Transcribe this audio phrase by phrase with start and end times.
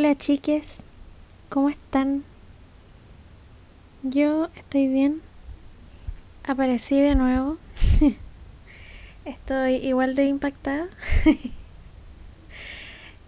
[0.00, 0.84] Hola chiques,
[1.50, 2.24] ¿cómo están?
[4.02, 5.20] Yo estoy bien.
[6.42, 7.58] Aparecí de nuevo.
[9.26, 10.88] estoy igual de impactada.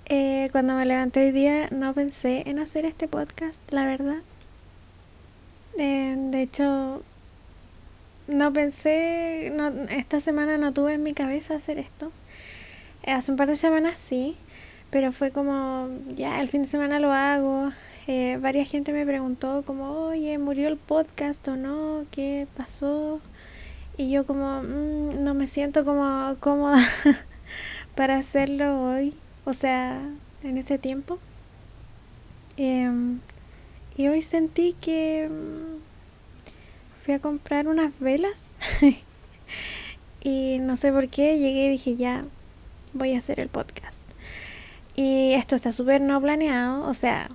[0.07, 4.23] Eh, cuando me levanté hoy día no pensé en hacer este podcast, la verdad.
[5.79, 7.03] Eh, de hecho,
[8.29, 9.53] no pensé,
[9.91, 12.13] esta semana no tuve en mi cabeza hacer esto.
[13.03, 14.37] Eh, hace un par de semanas sí,
[14.93, 17.73] pero fue como, ya, el fin de semana lo hago.
[18.07, 22.05] Eh, varias gente me preguntó como, oye, ¿murió el podcast o no?
[22.11, 23.19] ¿Qué pasó?
[23.97, 26.77] Y yo como, mm, no me siento como cómoda
[27.97, 29.15] para hacerlo hoy,
[29.47, 29.99] o sea,
[30.43, 31.19] en ese tiempo.
[32.59, 33.21] Em,
[33.97, 38.55] y hoy sentí que mm, fui a comprar unas velas
[40.23, 42.27] y no sé por qué llegué y dije ya
[42.93, 44.02] voy a hacer el podcast.
[44.95, 47.29] Y esto está súper no planeado, o sea,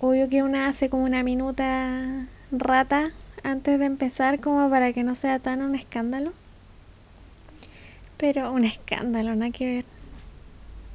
[0.00, 3.12] obvio que una hace como una minuta rata
[3.44, 6.32] antes de empezar como para que no sea tan un escándalo.
[8.16, 9.84] Pero un escándalo, nada que ver.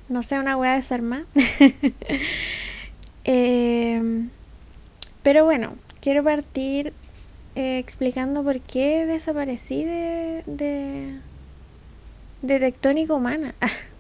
[0.10, 1.24] No sea una weá de más
[3.26, 4.28] eh,
[5.22, 6.94] pero bueno, quiero partir
[7.56, 11.20] eh, explicando por qué desaparecí de, de,
[12.42, 13.54] de Tectónica Humana.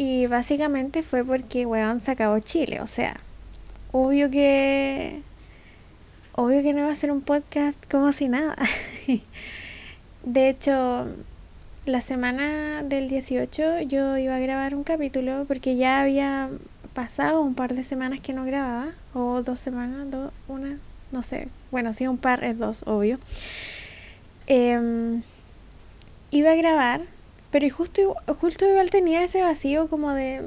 [0.00, 2.80] y básicamente fue porque, weón, se acabó Chile.
[2.80, 3.20] O sea,
[3.92, 5.20] obvio que.
[6.32, 8.56] Obvio que no iba a ser un podcast como si nada.
[10.24, 11.06] de hecho,
[11.84, 16.48] la semana del 18 yo iba a grabar un capítulo porque ya había
[16.94, 18.92] pasado un par de semanas que no grababa.
[19.12, 20.78] O dos semanas, dos, una,
[21.12, 21.48] no sé.
[21.70, 23.18] Bueno, sí, un par es dos, obvio.
[24.46, 25.22] Em,
[26.30, 27.02] iba a grabar
[27.50, 30.42] pero justo, justo igual tenía ese vacío como de,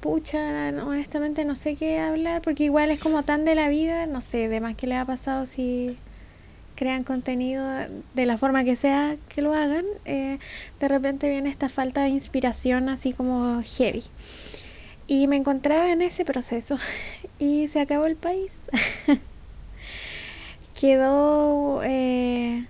[0.00, 4.20] pucha, honestamente no sé qué hablar, porque igual es como tan de la vida, no
[4.20, 5.96] sé, de más que le ha pasado si
[6.74, 7.64] crean contenido
[8.14, 10.38] de la forma que sea que lo hagan, eh,
[10.80, 14.02] de repente viene esta falta de inspiración así como heavy.
[15.06, 16.76] Y me encontraba en ese proceso
[17.38, 18.52] y se acabó el país.
[20.78, 22.66] Quedó eh,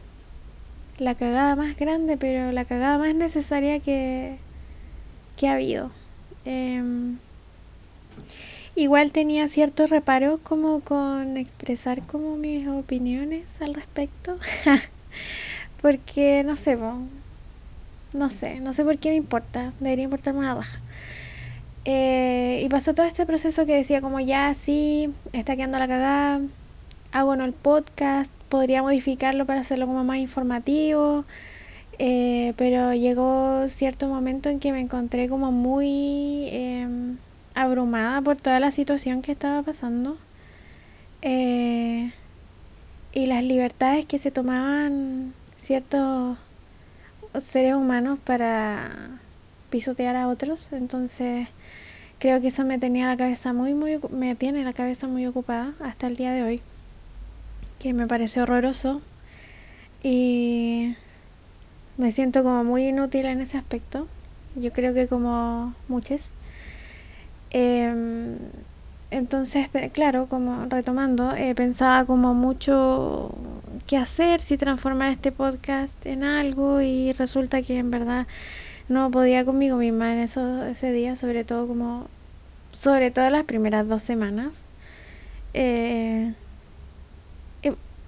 [0.99, 4.39] la cagada más grande, pero la cagada más necesaria que,
[5.37, 5.91] que ha habido.
[6.45, 7.19] Em,
[8.77, 14.39] igual tenía ciertos reparos como con expresar como mis opiniones al respecto.
[15.83, 16.79] Porque no sé,
[18.15, 20.81] no sé, no sé por qué me importa, debería importarme una baja.
[21.85, 26.41] Eh, y pasó todo este proceso que decía como ya sí, está quedando la cagada,
[27.13, 31.25] hago no el podcast, podría modificarlo para hacerlo como más informativo,
[31.99, 37.17] eh, pero llegó cierto momento en que me encontré como muy em,
[37.57, 40.17] abrumada por toda la situación que estaba pasando
[41.21, 42.13] eh,
[43.13, 46.39] y las libertades que se tomaban ciertos
[47.37, 49.19] seres humanos para
[49.71, 51.49] pisotear a otros, entonces
[52.21, 55.73] creo que eso me tenía la cabeza muy muy me tiene la cabeza muy ocupada
[55.81, 56.63] hasta el día de hoy
[57.85, 59.03] que me parece horroroso
[60.03, 60.97] y
[61.99, 64.09] me siento como muy inútil en ese aspecto.
[64.57, 66.33] Yo creo que como muchas.
[67.51, 68.39] Em,
[69.11, 73.35] entonces, claro, como retomando, eh, pensaba como mucho
[73.87, 78.27] qué hacer, si transformar este podcast en algo y resulta que en verdad
[78.89, 82.09] no podía conmigo misma en eso, ese día, sobre todo como,
[82.73, 84.69] sobre todo las primeras dos semanas.
[85.53, 86.33] Eh,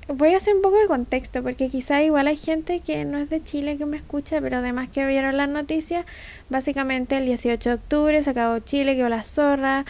[0.08, 3.29] Voy a hacer un poco de contexto porque quizá igual hay gente que no es
[3.29, 6.06] de Chile que me escucha, pero además que vieron las noticias,
[6.49, 9.85] básicamente el 18 de octubre se acabó Chile, quedó la zorra,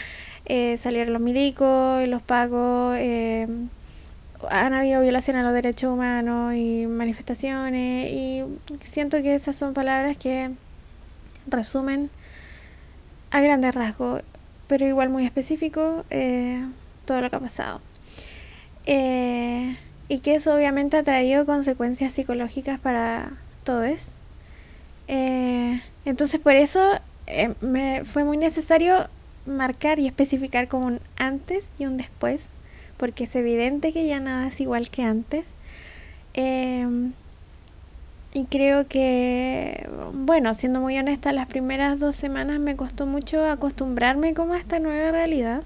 [0.46, 3.46] eh, salieron los milicos, los pagos, eh,
[4.48, 8.42] han habido violaciones a los derechos humanos y manifestaciones y
[8.84, 10.50] siento que esas son palabras que
[11.46, 12.08] resumen
[13.30, 14.22] a grandes rasgos,
[14.66, 16.64] pero igual muy específico eh,
[17.04, 17.82] todo lo que ha pasado.
[18.86, 19.76] Eh,
[20.08, 23.32] y que eso obviamente ha traído consecuencias psicológicas para
[23.64, 24.14] todos.
[25.08, 26.80] Eh, entonces por eso
[27.26, 29.08] eh, me fue muy necesario
[29.46, 32.50] marcar y especificar como un antes y un después,
[32.96, 35.54] porque es evidente que ya nada es igual que antes.
[36.34, 37.12] Em,
[38.32, 44.34] y creo que, bueno, siendo muy honesta, las primeras dos semanas me costó mucho acostumbrarme
[44.34, 45.64] como a esta nueva realidad.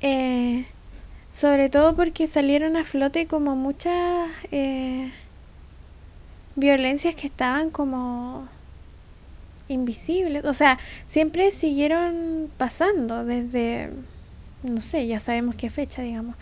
[0.00, 0.66] Eh,
[1.36, 5.12] sobre todo porque salieron a flote como muchas eh,
[6.54, 8.48] violencias que estaban como
[9.68, 10.46] invisibles.
[10.46, 13.90] O sea, siempre siguieron pasando desde,
[14.62, 16.36] no sé, ya sabemos qué fecha, digamos.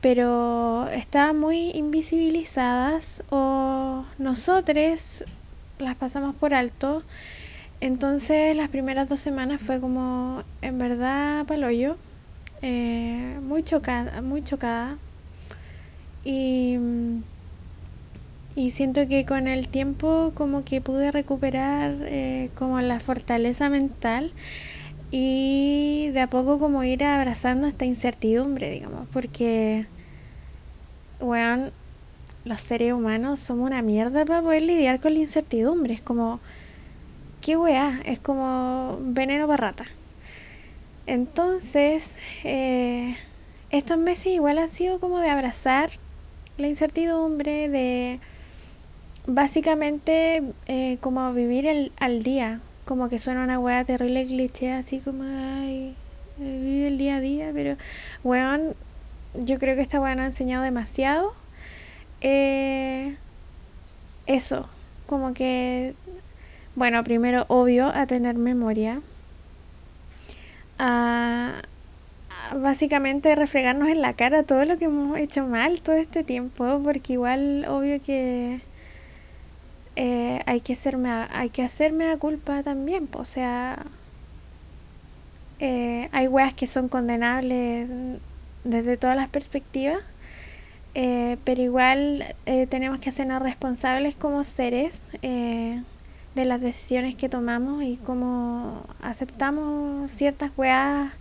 [0.00, 5.26] Pero estaban muy invisibilizadas o nosotros
[5.78, 7.02] las pasamos por alto.
[7.82, 11.98] Entonces las primeras dos semanas fue como, en verdad, paloyo.
[12.62, 14.96] Eh, muy chocada, muy chocada.
[16.24, 16.78] Y
[18.56, 24.32] y siento que con el tiempo como que pude recuperar eh, como la fortaleza mental
[25.10, 29.86] y de a poco como ir abrazando esta incertidumbre, digamos, porque,
[31.20, 31.72] weón,
[32.44, 35.94] los seres humanos somos una mierda para poder lidiar con la incertidumbre.
[35.94, 36.40] Es como,
[37.40, 39.84] qué weá, es como veneno para rata.
[41.06, 43.16] Entonces, eh,
[43.70, 45.90] estos meses igual han sido como de abrazar
[46.56, 48.20] la incertidumbre, de
[49.26, 54.98] básicamente eh, como vivir el, al día, como que suena una weá terrible cliché, así
[54.98, 55.94] como, ay,
[56.38, 57.76] vive el día a día, pero,
[58.22, 58.74] weón,
[59.34, 61.34] yo creo que esta weá nos ha enseñado demasiado.
[62.20, 63.16] Eh,
[64.26, 64.68] eso,
[65.06, 65.94] como que,
[66.76, 69.02] bueno, primero, obvio, a tener memoria.
[70.78, 71.62] A,
[72.56, 77.14] básicamente refregarnos en la cara todo lo que hemos hecho mal todo este tiempo, porque
[77.14, 78.60] igual, obvio que
[79.96, 83.84] eh, hay que hacerme a, hay que hacerme a culpa también o sea
[85.60, 87.88] eh, hay weas que son condenables
[88.64, 90.02] desde todas las perspectivas
[90.96, 92.24] eh, pero igual
[92.70, 95.04] tenemos que hacernos responsables como seres
[96.34, 101.12] de las decisiones que tomamos y cómo aceptamos ciertas weas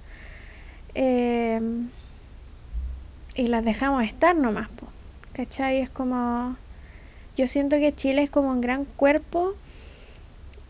[3.36, 4.88] y las dejamos estar nomás, po,
[5.33, 5.80] ¿cachai?
[5.80, 6.56] Es como
[7.36, 9.56] yo siento que Chile es como un gran cuerpo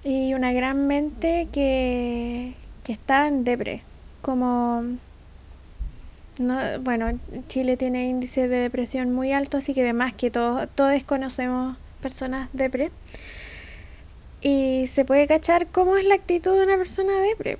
[0.04, 2.54] y una gran mente que,
[2.84, 3.82] que está en depre.
[4.22, 4.84] Como,
[6.40, 11.04] no, bueno, Chile tiene índice de depresión muy alto, así que además que todos, todos
[11.04, 12.92] conocemos personas depre.
[14.46, 17.58] Y se puede cachar cómo es la actitud de una persona depre,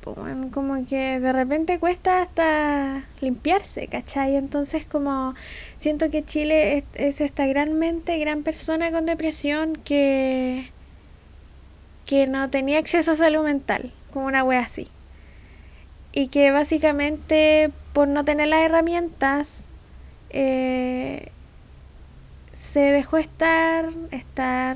[0.52, 4.36] como que de repente cuesta hasta limpiarse, ¿cachai?
[4.36, 5.34] Entonces como
[5.78, 10.72] siento que Chile es, esta gran mente, gran persona con depresión que,
[12.06, 14.90] que no tenía acceso a salud mental, como una wea así.
[16.12, 19.70] Y que básicamente por no tener las herramientas
[20.32, 21.30] eh,
[22.52, 24.76] se dejó estar, estar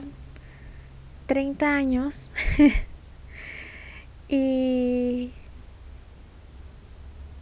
[1.28, 2.32] 30 años
[4.28, 5.32] y,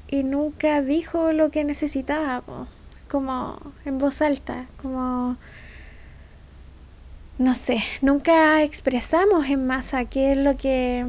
[0.10, 2.44] y nunca dijo lo que necesitaba,
[3.08, 5.38] como en voz alta, como
[7.38, 11.06] no sé, nunca expresamos en masa qué es lo que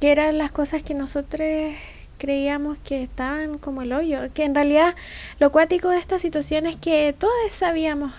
[0.00, 1.74] qué eran las cosas que nosotros
[2.18, 4.94] creíamos que estaban como el hoyo, que en realidad
[5.40, 8.12] lo cuático de esta situación es que todos sabíamos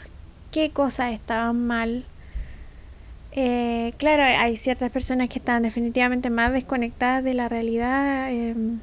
[0.51, 2.05] qué cosas estaban mal
[3.31, 8.79] eh, claro, hay ciertas personas que están definitivamente más desconectadas de la realidad em,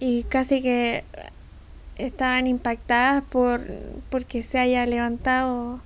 [0.00, 1.04] y casi que
[1.96, 3.60] estaban impactadas por
[4.10, 5.80] porque se haya levantado,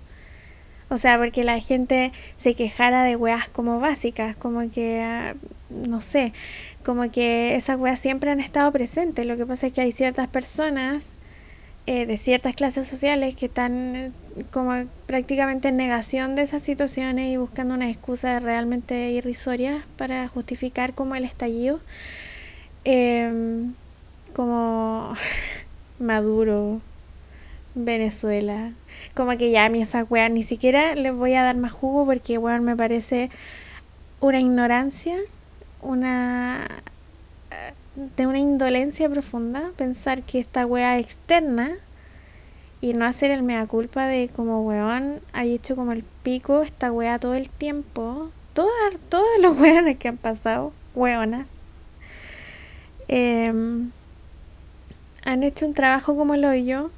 [0.90, 5.34] o sea, porque la gente se quejara de weas como básicas, como que, ah,
[5.70, 6.32] no sé,
[6.84, 9.26] como que esas weas siempre han estado presentes.
[9.26, 11.14] Lo que pasa es que hay ciertas personas
[11.86, 14.12] eh, de ciertas clases sociales que están eh,
[14.52, 20.94] como prácticamente en negación de esas situaciones y buscando una excusa realmente irrisoria para justificar
[20.94, 21.80] como el estallido,
[22.84, 23.74] em,
[24.32, 25.14] como
[25.98, 26.80] Maduro,
[27.74, 28.72] Venezuela,
[29.14, 32.06] como que ya a mí esa weá ni siquiera les voy a dar más jugo
[32.06, 33.28] porque weón me parece
[34.20, 35.16] una ignorancia,
[35.80, 36.64] una
[37.94, 41.72] de una indolencia profunda pensar que esta wea externa
[42.80, 46.90] y no hacer el mea culpa de como weón hay hecho como el pico esta
[46.90, 48.30] wea todo el tiempo.
[48.54, 51.52] Todas, todos los weones que han pasado, weonas,
[53.08, 53.90] em,
[55.24, 56.90] han hecho un trabajo como lo yo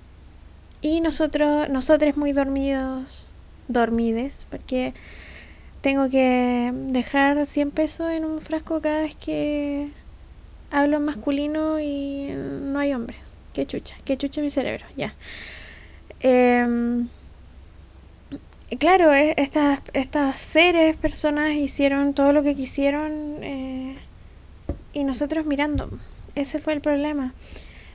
[0.81, 3.33] y nosotros, nosotros muy dormidos,
[3.69, 4.95] dormides, porque
[5.81, 9.91] tengo que dejar 100 pesos en un frasco cada vez que
[10.75, 13.37] hablo masculino y no hay hombres.
[13.53, 15.15] Qué chucha, qué chucha mi cerebro, ya.
[16.21, 17.09] Em,
[18.81, 23.97] claro, estas, estas seres, personas hicieron todo lo que quisieron eh,
[24.93, 25.91] y nosotros mirando.
[26.35, 27.33] Ese fue el problema.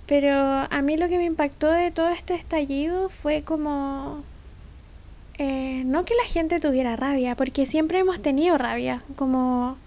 [0.07, 4.23] Pero a mí lo que me impactó de todo este estallido fue como
[5.37, 9.77] eh, no que la gente tuviera rabia, porque siempre hemos tenido rabia, como,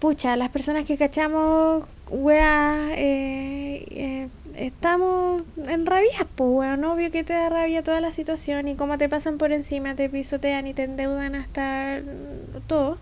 [0.00, 7.22] pucha, las personas que cachamos, wea, eh, eh, estamos en rabia, pues, weón, obvio que
[7.22, 10.74] te da rabia toda la situación y cómo te pasan por encima, te pisotean y
[10.74, 12.00] te endeudan hasta
[12.66, 12.98] todo.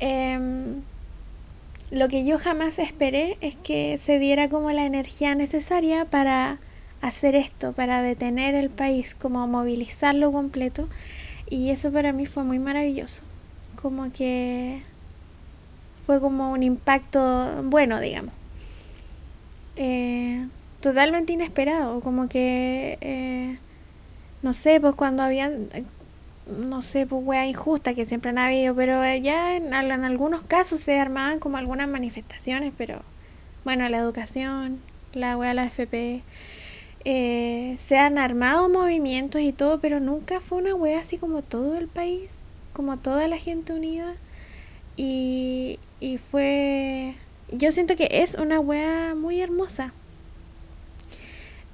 [0.00, 0.82] Em,
[1.90, 6.58] lo que yo jamás esperé es que se diera como la energía necesaria para
[7.00, 10.88] hacer esto, para detener el país, como movilizarlo completo.
[11.48, 13.22] Y eso para mí fue muy maravilloso.
[13.80, 14.82] Como que
[16.06, 18.32] fue como un impacto bueno, digamos.
[19.76, 20.46] Eh,
[20.80, 23.58] totalmente inesperado, como que, eh,
[24.42, 25.68] no sé, pues cuando habían,
[26.46, 30.80] no sé, pues wea injusta que siempre han habido, pero ya en, en algunos casos
[30.80, 33.02] se armaban como algunas manifestaciones, pero
[33.64, 34.80] bueno, la educación,
[35.12, 36.22] la wea, la FP,
[37.04, 41.76] eh, se han armado movimientos y todo, pero nunca fue una wea así como todo
[41.76, 44.14] el país, como toda la gente unida.
[44.96, 47.14] Y, y fue...
[47.52, 49.92] Yo siento que es una wea muy hermosa.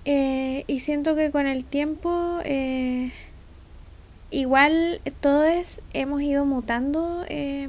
[0.05, 2.41] Eh, y siento que con el tiempo...
[2.45, 3.11] Eh,
[4.33, 7.25] igual todos hemos ido mutando.
[7.29, 7.69] Eh,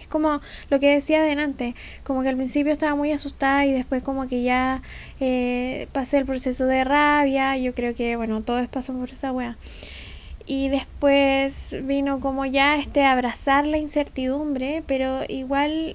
[0.00, 4.02] es como lo que decía adelante, como que al principio estaba muy asustada y después
[4.02, 4.82] como que ya
[5.20, 7.56] eh, pasé el proceso de rabia.
[7.56, 9.56] Yo creo que, bueno, todos pasan por esa wea.
[10.50, 15.94] Y después vino como ya este abrazar la incertidumbre, pero igual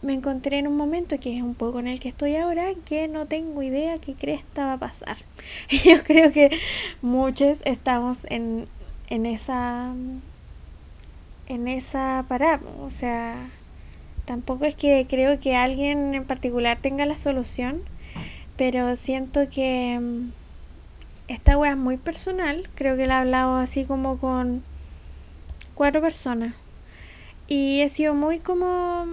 [0.00, 3.08] me encontré en un momento que es un poco en el que estoy ahora, que
[3.08, 5.18] no tengo idea qué cresta va a pasar.
[5.84, 6.48] Yo creo que
[7.02, 8.68] muchos estamos en,
[9.10, 9.92] en esa
[11.48, 13.50] en esa parada, o sea,
[14.24, 17.82] tampoco es que creo que alguien en particular tenga la solución,
[18.56, 20.39] pero siento que mm,
[21.30, 24.64] esta wea es muy personal, creo que la he hablado así como con
[25.74, 26.54] cuatro personas
[27.46, 29.06] y he sido muy como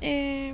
[0.00, 0.52] eh,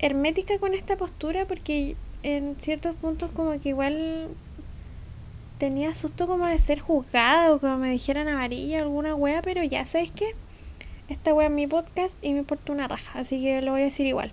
[0.00, 4.28] hermética con esta postura porque en ciertos puntos como que igual
[5.58, 9.84] tenía susto como de ser juzgada o como me dijeran amarilla alguna wea, pero ya
[9.84, 10.34] sabes que
[11.08, 13.84] esta wea es mi podcast y me importa una raja, así que lo voy a
[13.84, 14.32] decir igual.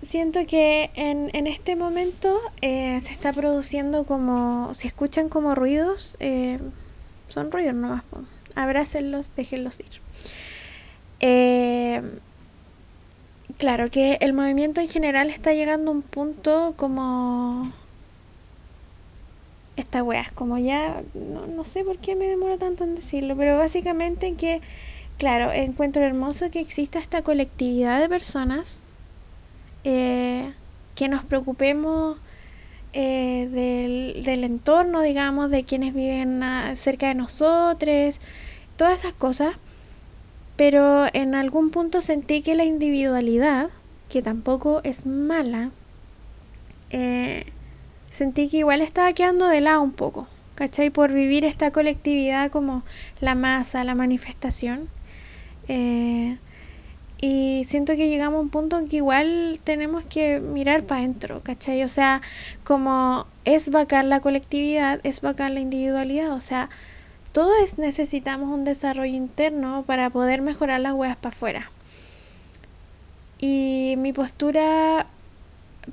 [0.00, 6.16] Siento que en, en este momento eh, se está produciendo como, se escuchan como ruidos,
[6.20, 6.58] eh,
[7.26, 8.04] son ruidos nomás,
[8.54, 10.00] abrácenlos, déjenlos ir.
[11.18, 12.00] Eh,
[13.58, 17.72] claro que el movimiento en general está llegando a un punto como
[19.74, 23.58] esta wea como ya, no, no, sé por qué me demoro tanto en decirlo, pero
[23.58, 24.60] básicamente que,
[25.18, 28.80] claro, encuentro hermoso que exista esta colectividad de personas
[29.90, 30.52] eh,
[30.94, 32.18] que nos preocupemos
[32.92, 36.42] eh, del, del, entorno, digamos, de quienes viven
[36.74, 38.20] cerca de nosotros,
[38.76, 39.54] todas esas cosas,
[40.56, 43.70] pero en algún punto sentí que la individualidad,
[44.10, 45.70] que tampoco es mala,
[46.90, 47.46] eh,
[48.10, 50.90] sentí que igual estaba quedando de lado un poco, ¿cachai?
[50.90, 52.82] Por vivir esta colectividad como
[53.22, 54.90] la masa, la manifestación.
[55.66, 56.36] Eh,
[57.20, 61.40] y siento que llegamos a un punto en que igual tenemos que mirar para adentro,
[61.42, 61.82] ¿cachai?
[61.82, 62.22] O sea,
[62.62, 66.70] como es bacán la colectividad, es bacán la individualidad, o sea,
[67.32, 71.70] todos necesitamos un desarrollo interno para poder mejorar las huevas para afuera.
[73.40, 75.06] Y mi postura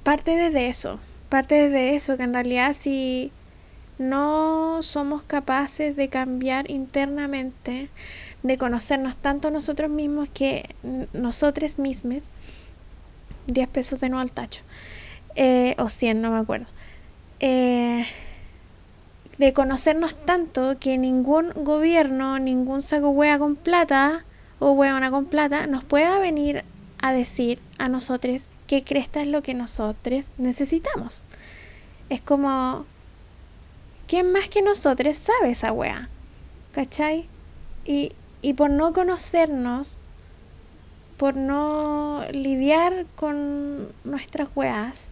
[0.03, 3.32] parte desde eso, parte de eso, que en realidad si
[3.98, 7.89] no somos capaces de cambiar internamente,
[8.46, 10.70] de conocernos tanto nosotros mismos que
[11.14, 12.30] nosotros mismos,
[13.48, 14.62] 10 pesos de nuevo al tacho,
[15.36, 16.68] eh, o 100, no me acuerdo,
[17.40, 18.06] eh,
[19.40, 24.24] de conocernos tanto que ningún gobierno, ningún saco hueá con plata
[24.60, 26.64] o hueona con plata nos pueda venir
[27.00, 31.24] a decir a nosotros qué cresta es lo que nosotros necesitamos.
[32.10, 32.86] Es como,
[34.08, 36.10] ¿quién más que nosotros sabe esa wea?
[36.74, 37.28] ¿Cachai?
[37.86, 38.12] Y,
[38.46, 40.02] y por no conocernos,
[41.18, 45.10] por no lidiar con nuestras weas,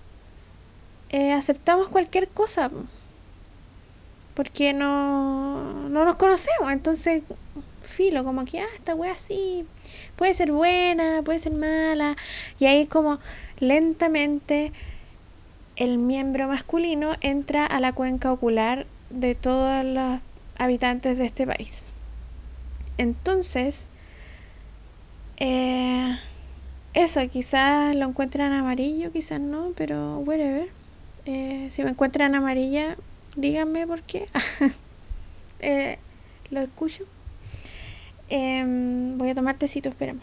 [1.09, 2.69] eh, aceptamos cualquier cosa.
[4.35, 6.71] Porque no, no nos conocemos.
[6.71, 7.23] Entonces,
[7.81, 9.65] filo, como que, ah, esta wea sí,
[10.15, 12.15] puede ser buena, puede ser mala.
[12.59, 13.17] Y ahí como
[13.57, 14.73] lentamente
[15.75, 20.19] el miembro masculino entra a la cuenca ocular de todos los
[20.59, 21.92] habitantes de este país.
[22.97, 23.87] Entonces,
[25.37, 26.17] eh,
[26.93, 30.69] eso, quizás lo encuentran amarillo, quizás no, pero whatever.
[31.25, 32.97] Eh, si me encuentran amarilla,
[33.35, 34.27] díganme por qué.
[35.59, 35.97] eh,
[36.51, 37.05] lo escucho.
[38.29, 40.21] Em, voy a tomar tecito, espérame.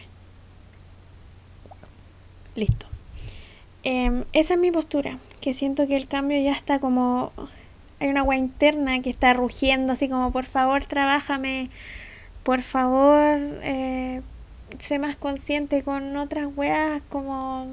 [2.54, 2.86] Listo.
[3.82, 7.32] Em, esa es mi postura, que siento que el cambio ya está como...
[7.98, 11.68] Hay una agua interna que está rugiendo así como, por favor, trabájame,
[12.42, 14.22] por favor, eh,
[14.78, 17.68] sé más consciente con otras weas como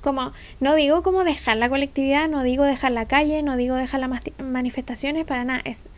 [0.00, 4.00] como no digo como dejar la colectividad no digo dejar la calle no digo dejar
[4.00, 5.60] las manifestaciones para nada.
[5.64, 5.88] Es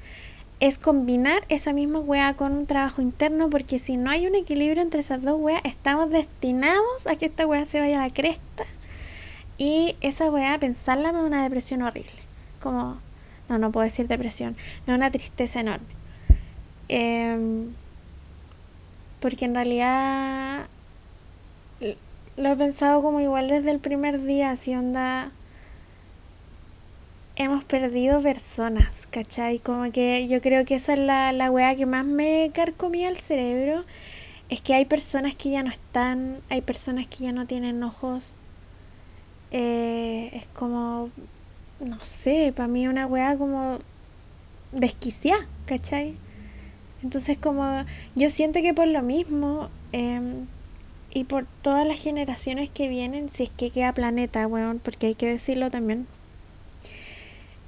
[0.58, 4.82] es combinar esa misma wea con un trabajo interno porque si no hay un equilibrio
[4.82, 8.64] entre esas dos weas estamos destinados a que esta wea se vaya a la cresta
[9.58, 12.12] y esa wea pensarla me una depresión horrible.
[12.60, 12.98] Como
[13.48, 14.56] no no puedo decir depresión
[14.86, 15.95] me una tristeza enorme
[16.88, 17.66] eh,
[19.20, 20.66] porque en realidad
[22.36, 25.30] lo he pensado como igual desde el primer día, así onda...
[27.38, 29.58] Hemos perdido personas, ¿cachai?
[29.58, 33.18] Como que yo creo que esa es la, la wea que más me carcomía el
[33.18, 33.84] cerebro.
[34.48, 38.38] Es que hay personas que ya no están, hay personas que ya no tienen ojos.
[39.50, 41.10] Eh, es como,
[41.78, 43.80] no sé, para mí una wea como
[44.72, 46.16] desquiciada, ¿cachai?
[47.02, 47.84] Entonces como
[48.14, 50.46] yo siento que por lo mismo em,
[51.10, 55.14] y por todas las generaciones que vienen, si es que queda planeta, weón, porque hay
[55.14, 56.06] que decirlo también,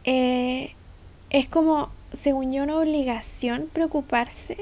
[0.04, 0.74] eh,
[1.30, 4.56] es como, según yo, una obligación preocuparse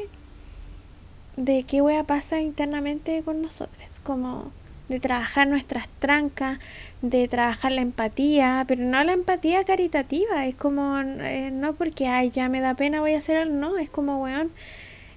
[1.36, 4.52] de qué wea pasa internamente con nosotros, como
[4.88, 6.58] de trabajar nuestras trancas,
[7.02, 12.30] de trabajar la empatía, pero no la empatía caritativa, es como, eh, no porque, ay,
[12.30, 14.52] ya me da pena, voy a hacer algo, no, es como, weón,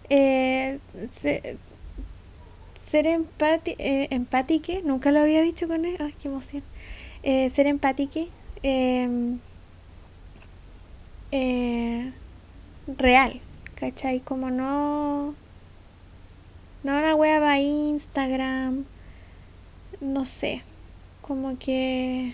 [0.09, 0.79] eh,
[2.75, 6.63] ser empati eh, empátique, nunca lo había dicho con él, ay, qué emoción,
[7.23, 8.29] ser empátique,
[8.63, 9.39] em,
[12.97, 13.39] real,
[13.75, 14.19] ¿cachai?
[14.19, 15.35] Como no,
[16.83, 18.85] no una wea para Instagram,
[20.01, 20.61] no sé,
[21.21, 22.33] como que...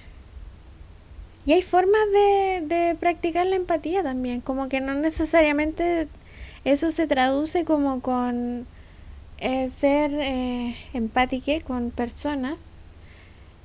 [1.45, 6.07] Y hay formas de, de practicar la empatía también, como que no necesariamente
[6.63, 8.65] eso se traduce como con
[9.37, 10.75] eh, ser eh,
[11.63, 12.71] con personas,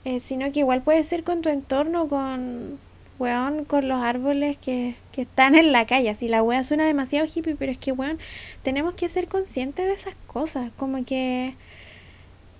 [0.04, 2.78] eh, sino que igual puede ser con tu entorno, con,
[3.18, 6.14] weón, con los árboles que, que están en la calle.
[6.14, 8.18] Si la wea suena demasiado hippie, pero es que, weón,
[8.62, 11.54] tenemos que ser conscientes de esas cosas, como que...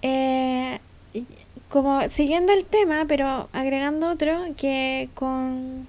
[0.03, 0.79] Eh,
[1.71, 5.87] como siguiendo el tema, pero agregando otro, que con...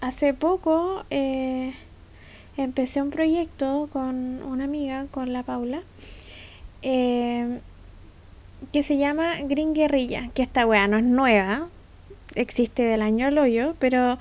[0.00, 1.72] Hace poco eh,
[2.56, 5.82] empecé un proyecto con una amiga, con la Paula,
[6.82, 7.60] eh,
[8.72, 11.68] que se llama Green Guerrilla, que esta weá no es nueva,
[12.34, 14.18] existe del año al hoyo, pero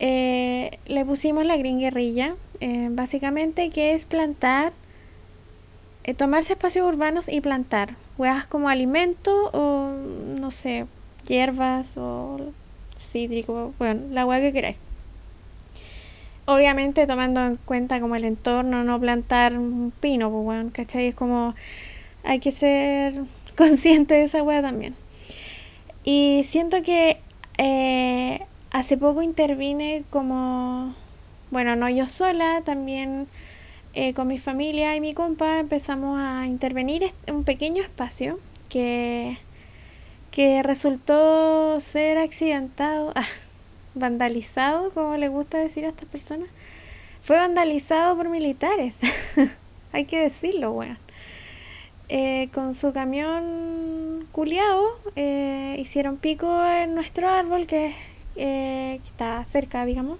[0.00, 2.34] eh, le pusimos la Green Guerrilla,
[2.90, 4.72] básicamente que es plantar
[6.04, 9.90] eh, tomarse espacios urbanos y plantar huevas como alimento o
[10.40, 10.86] no sé,
[11.26, 12.52] hierbas o
[12.96, 14.76] cítrico, bueno, la hueá que queráis.
[16.44, 21.08] Obviamente tomando en cuenta como el entorno, no plantar un pino, pues bueno, ¿cachai?
[21.08, 21.54] Es como
[22.22, 23.14] hay que ser
[23.56, 24.94] consciente de esa hueá también.
[26.04, 27.18] Y siento que
[27.58, 30.94] eh, hace poco intervine como,
[31.50, 33.26] bueno, no yo sola, también
[33.94, 39.36] eh, con mi familia y mi compa empezamos a intervenir en un pequeño espacio que,
[40.30, 43.26] que resultó ser accidentado, ah,
[43.94, 46.48] vandalizado, como le gusta decir a estas personas.
[47.22, 49.02] Fue vandalizado por militares,
[49.92, 50.96] hay que decirlo, bueno.
[52.08, 57.94] Eh, con su camión culiado eh, hicieron pico en nuestro árbol que
[58.36, 60.18] está cerca, digamos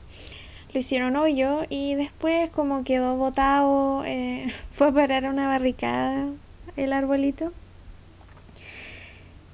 [0.72, 6.28] lo hicieron hoyo y después como quedó botado, eh, fue a parar una barricada
[6.76, 7.52] el arbolito.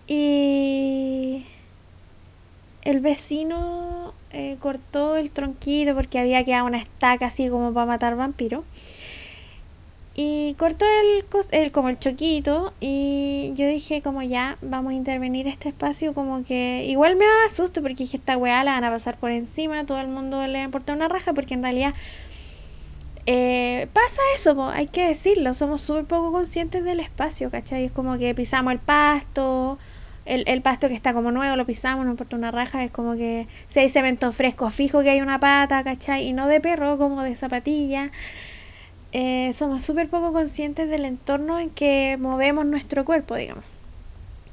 [0.07, 1.45] Y
[2.83, 8.17] el vecino eh, cortó el tronquito porque había quedado una estaca así como para matar
[8.17, 8.65] vampiros.
[10.21, 15.47] Y cortó el, el, como el choquito y yo dije como ya vamos a intervenir
[15.47, 18.91] este espacio como que igual me daba susto porque dije esta weá la van a
[18.91, 21.95] pasar por encima, todo el mundo le importa una raja porque en realidad
[23.27, 27.85] eh, pasa eso, hay que decirlo, somos súper poco conscientes del espacio, ¿cachai?
[27.85, 29.79] Es como que pisamos el pasto,
[30.25, 33.15] el, el, pasto que está como nuevo lo pisamos, no importa una raja, es como
[33.15, 36.27] que si hay cemento fresco, fijo que hay una pata, ¿cachai?
[36.27, 38.11] Y no de perro, como de zapatilla.
[39.13, 43.65] Eh, somos súper poco conscientes del entorno en que movemos nuestro cuerpo, digamos.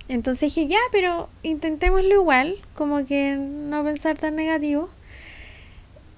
[0.08, 4.90] Entonces dije, ya, pero intentémoslo igual, como que no pensar tan negativo.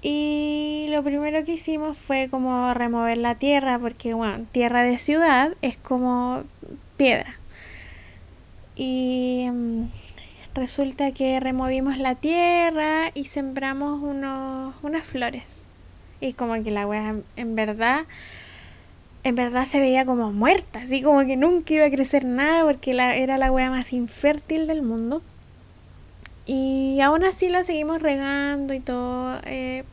[0.02, 5.56] Y lo primero que hicimos fue como remover la tierra, porque bueno, tierra de ciudad
[5.62, 6.44] es como
[6.98, 7.36] piedra.
[8.76, 9.86] Y mm,
[10.54, 15.66] resulta que removimos la tierra y sembramos unos, unas flores.
[16.20, 18.06] Y como que la wea en verdad,
[19.24, 22.94] en verdad se veía como muerta, así como que nunca iba a crecer nada porque
[22.94, 25.22] la, era la wea más infértil del mundo.
[26.46, 29.40] Y aún así lo seguimos regando y todo.
[29.46, 29.84] Eh,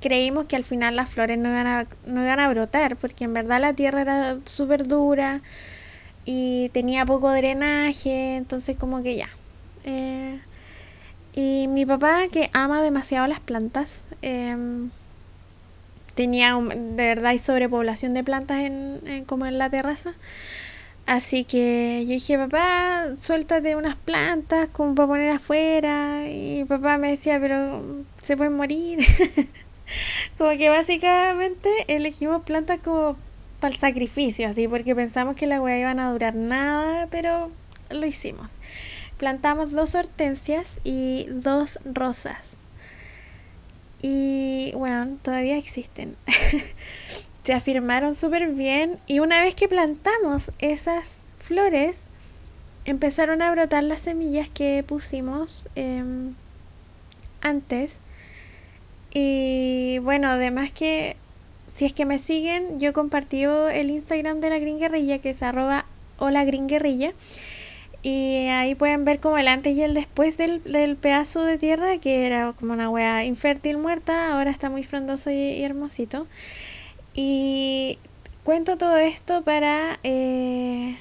[0.00, 3.34] creímos que al final las flores no iban a, no iban a brotar porque en
[3.34, 5.40] verdad la tierra era súper dura
[6.24, 9.28] y tenía poco drenaje, entonces como que ya.
[9.84, 10.38] Eh,
[11.34, 14.90] y mi papá, que ama demasiado las plantas, em,
[16.14, 20.14] tenía de verdad hay sobrepoblación de plantas en, como en la terraza.
[21.06, 26.26] Así que yo dije, papá, suéltate unas plantas como para poner afuera.
[26.28, 27.82] Y papá me decía, pero
[28.22, 29.00] se pueden morir.
[30.38, 33.16] como que básicamente elegimos plantas como
[33.60, 37.50] para el sacrificio, así, porque pensamos que la weá iban a durar nada, pero
[37.90, 38.52] lo hicimos.
[39.18, 42.58] Plantamos dos hortensias y dos rosas.
[44.06, 46.14] Y bueno, todavía existen.
[47.42, 52.10] Se afirmaron súper bien y una vez que plantamos esas flores,
[52.84, 56.34] empezaron a brotar las semillas que pusimos em,
[57.40, 58.02] antes.
[59.14, 61.16] Y bueno, además que
[61.68, 65.42] si es que me siguen, yo compartí el Instagram de la Green Guerrilla, que es
[65.42, 65.86] arroba
[66.18, 67.14] hola Green Guerrilla.
[68.04, 71.96] Y ahí pueden ver como el antes y el después del, del pedazo de tierra,
[71.96, 76.26] que era como una wea infértil muerta, ahora está muy frondoso y, hermosito.
[77.14, 77.98] Y
[78.42, 80.98] cuento todo esto para eh,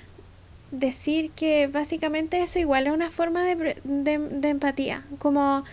[0.71, 5.65] decir que básicamente eso igual es una forma de, de, de empatía, como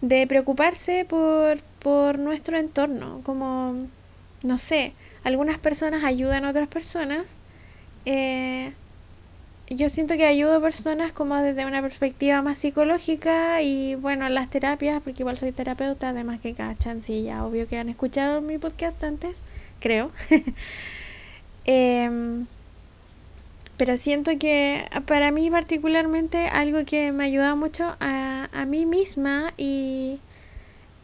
[0.00, 3.86] de preocuparse por, por nuestro entorno, como,
[4.42, 7.38] no sé, algunas personas ayudan a otras personas.
[8.04, 8.72] Eh,
[9.74, 14.50] yo siento que ayudo a personas como desde una perspectiva más psicológica y bueno, las
[14.50, 18.58] terapias, porque igual soy terapeuta, además que cachan, sí, ya obvio que han escuchado mi
[18.58, 19.44] podcast antes,
[19.80, 20.10] creo.
[21.64, 22.46] Em,
[23.76, 29.54] pero siento que para mí particularmente algo que me ayuda mucho a, a mí misma
[29.56, 30.18] y,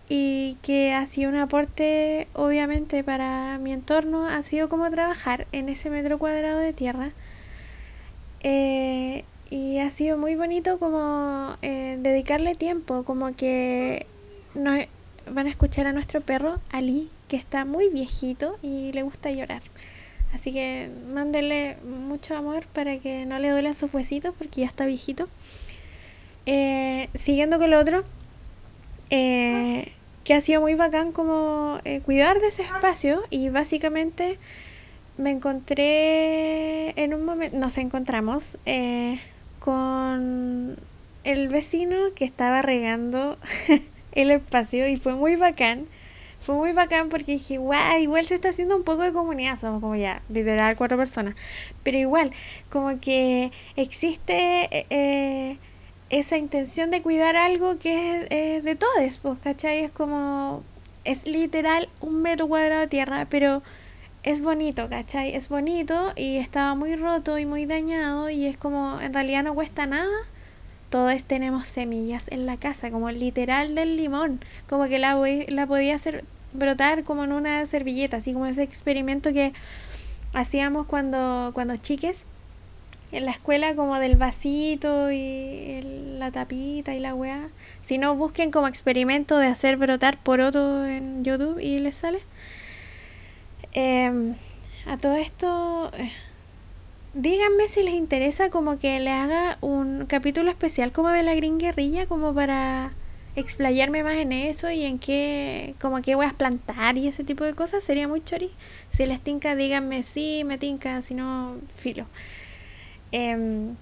[0.08, 5.68] y que ha sido un aporte obviamente para mi entorno ha sido como trabajar en
[5.68, 7.12] ese metro cuadrado de tierra
[8.42, 14.06] eh, y ha sido muy bonito como eh, dedicarle tiempo, como que
[14.54, 14.72] no,
[15.30, 19.62] van a escuchar a nuestro perro, Ali, que está muy viejito y le gusta llorar.
[20.32, 24.84] Así que mándele mucho amor para que no le duelen sus huesitos porque ya está
[24.84, 25.26] viejito.
[26.44, 28.04] Eh, siguiendo con lo otro,
[29.10, 34.38] que ha sido muy bacán como cuidar de ese espacio y básicamente
[35.18, 39.20] me encontré en un momento, nos encontramos eh,
[39.58, 40.76] con
[41.24, 43.36] el vecino que estaba regando
[44.12, 45.86] el espacio y fue muy bacán.
[46.40, 49.80] Fue muy bacán porque dije, guau, igual se está haciendo un poco de comunidad, somos
[49.80, 51.34] como ya, literal, cuatro personas.
[51.82, 52.30] Pero igual,
[52.70, 55.58] como que existe eh,
[56.10, 59.80] esa intención de cuidar algo que es de todos, pues, ¿cachai?
[59.80, 60.62] Es como,
[61.04, 63.62] es literal un metro cuadrado de tierra, pero
[64.28, 65.34] es bonito, ¿cachai?
[65.34, 69.54] Es bonito y estaba muy roto y muy dañado y es como, en realidad no
[69.54, 70.12] cuesta nada.
[70.90, 75.94] Todos tenemos semillas en la casa, como literal del limón, como que la, la podía
[75.94, 79.54] hacer brotar como en una servilleta, así como ese experimento que
[80.34, 82.26] hacíamos cuando, cuando chiques
[83.12, 85.80] en la escuela como del vasito y
[86.18, 87.48] la tapita y la weá.
[87.80, 92.20] Si no, busquen como experimento de hacer brotar poroto en YouTube y les sale.
[93.80, 94.34] Em,
[94.86, 96.10] a todo esto, eh,
[97.14, 101.58] díganme si les interesa como que le haga un capítulo especial como de la Green
[101.58, 102.90] Guerrilla, como para
[103.36, 107.44] explayarme más en eso y en qué, como qué voy a plantar y ese tipo
[107.44, 108.50] de cosas, sería muy chori.
[108.88, 112.06] Si les tinca, díganme si me tinca, si no, filo.
[113.12, 113.76] Em,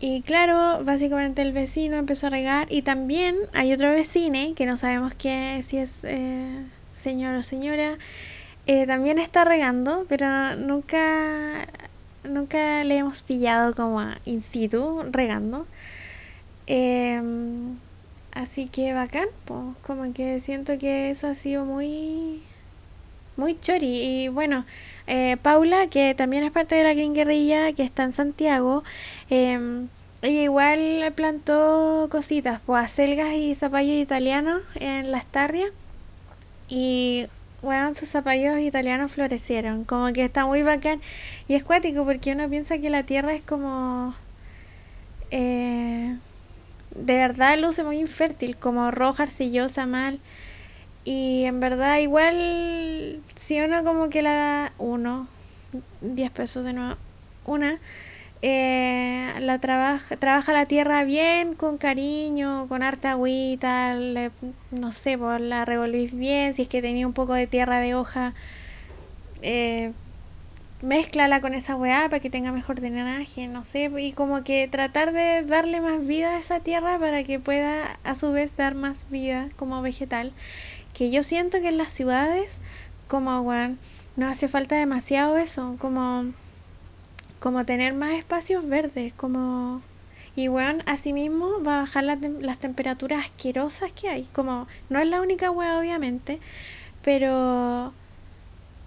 [0.00, 4.78] y claro, básicamente el vecino empezó a regar y también hay otro vecino que no
[4.78, 7.98] sabemos qué, si es eh, señor o señora,
[8.66, 11.66] eh, también está regando, pero nunca,
[12.24, 15.66] nunca le hemos pillado como in situ regando.
[16.66, 17.78] Em,
[18.32, 22.42] así que bacán, pues, como que siento que eso ha sido muy,
[23.36, 24.24] muy chori.
[24.24, 24.64] Y bueno,
[25.06, 28.84] eh, Paula, que también es parte de la Green Guerrilla, que está en Santiago,
[29.30, 29.88] em,
[30.22, 35.70] ella igual plantó cositas, pues acelgas y zapallos italianos en las tarrias
[36.68, 37.26] Y,
[37.62, 39.84] weón, sus zapallos italianos florecieron.
[39.84, 41.00] Como que está muy bacán.
[41.48, 44.14] Y es cuático porque uno piensa que la tierra es como...
[45.30, 46.16] Eh,
[46.94, 50.20] de verdad luce muy infértil, como roja, arcillosa, mal.
[51.04, 55.28] Y en verdad igual, si uno como que la da uno,
[56.02, 56.96] 10 pesos de nuevo,
[57.46, 57.78] una,
[58.42, 63.94] eh, la trabaja, trabaja la tierra bien, con cariño, con harta agüita,
[64.70, 67.94] no sé, pues la revolvís bien, si es que tenía un poco de tierra de
[67.94, 68.32] hoja,
[69.42, 69.92] eh,
[70.82, 75.12] mezclala con esa weá para que tenga mejor drenaje, no sé, y como que tratar
[75.12, 79.08] de darle más vida a esa tierra para que pueda a su vez dar más
[79.10, 80.32] vida como vegetal.
[80.94, 82.60] Que yo siento que en las ciudades,
[83.08, 83.78] como weón,
[84.16, 86.32] no hace falta demasiado eso, como,
[87.40, 89.82] como tener más espacios verdes, como...
[90.36, 95.20] Y weón, asimismo va a bajar las temperaturas asquerosas que hay, como no es la
[95.20, 96.38] única weá obviamente,
[97.02, 97.92] pero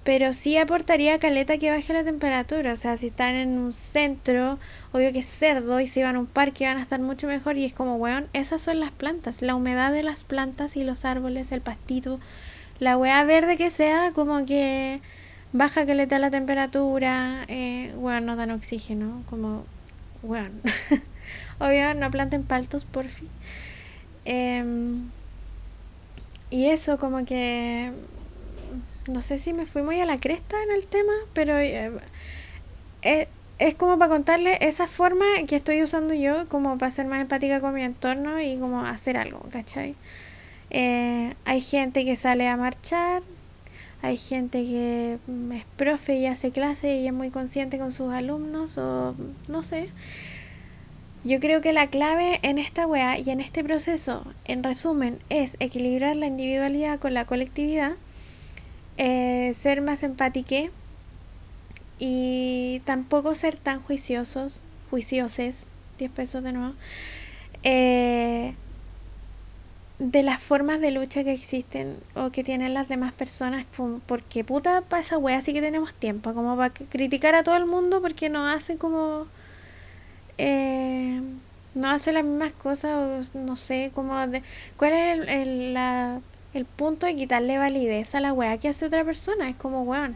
[0.03, 2.73] pero sí aportaría caleta que baje la temperatura.
[2.73, 4.59] O sea, si están en un centro,
[4.91, 7.57] obvio que es cerdo, y si van a un parque van a estar mucho mejor.
[7.57, 9.41] Y es como, weón, esas son las plantas.
[9.41, 12.19] La humedad de las plantas y los árboles, el pastito,
[12.79, 14.99] la weá verde que sea, como que
[15.53, 17.45] baja caleta la temperatura.
[17.47, 19.23] Eh, weón, no dan oxígeno.
[19.29, 19.65] Como,
[20.23, 20.61] weón.
[21.59, 23.29] obvio, no planten paltos, por fin.
[24.25, 25.09] Em,
[26.49, 27.91] y eso, como que
[29.07, 31.91] no sé si me fui muy a la cresta en el tema, pero eh,
[33.01, 33.27] eh,
[33.59, 37.59] es como para contarle esa forma que estoy usando yo como para ser más empática
[37.59, 39.95] con mi entorno y como hacer algo, ¿cachai?
[40.71, 43.21] Hay gente que sale a marchar,
[44.03, 45.17] hay gente que
[45.53, 49.15] es profe y hace clase y es muy consciente con sus alumnos o
[49.47, 49.89] no sé.
[51.23, 55.55] Yo creo que la clave en esta weá y en este proceso, en resumen, es
[55.61, 57.93] equilibrar la individualidad con la colectividad
[58.97, 60.69] eh, ser más empátique
[61.97, 66.75] y tampoco ser tan juiciosos, juicioses, 10 pesos de nuevo,
[67.63, 68.53] eh,
[69.99, 73.65] de las formas de lucha que existen o que tienen las demás personas,
[74.05, 77.65] porque puta para esa wea sí que tenemos tiempo, como para criticar a todo el
[77.65, 79.27] mundo porque no hacen como...
[80.37, 81.21] Eh,
[81.75, 84.43] no hace las mismas cosas o no sé, como de,
[84.77, 86.21] cuál es el, la
[86.53, 89.49] el punto de quitarle validez a la weá que hace otra persona.
[89.49, 90.15] Es como, weón,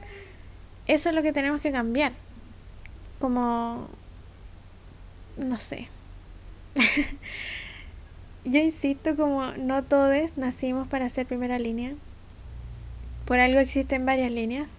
[0.85, 2.13] eso es lo que tenemos que cambiar.
[3.19, 3.87] Como,
[5.37, 5.87] no sé.
[8.47, 11.93] Yo insisto como no todos nacimos para ser primera línea.
[13.25, 14.77] Por algo existen varias líneas.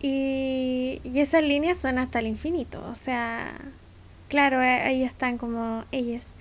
[0.00, 2.80] Y, y esas líneas son hasta el infinito.
[2.88, 3.56] O sea,
[4.28, 6.36] claro, eh, ahí están como ellas.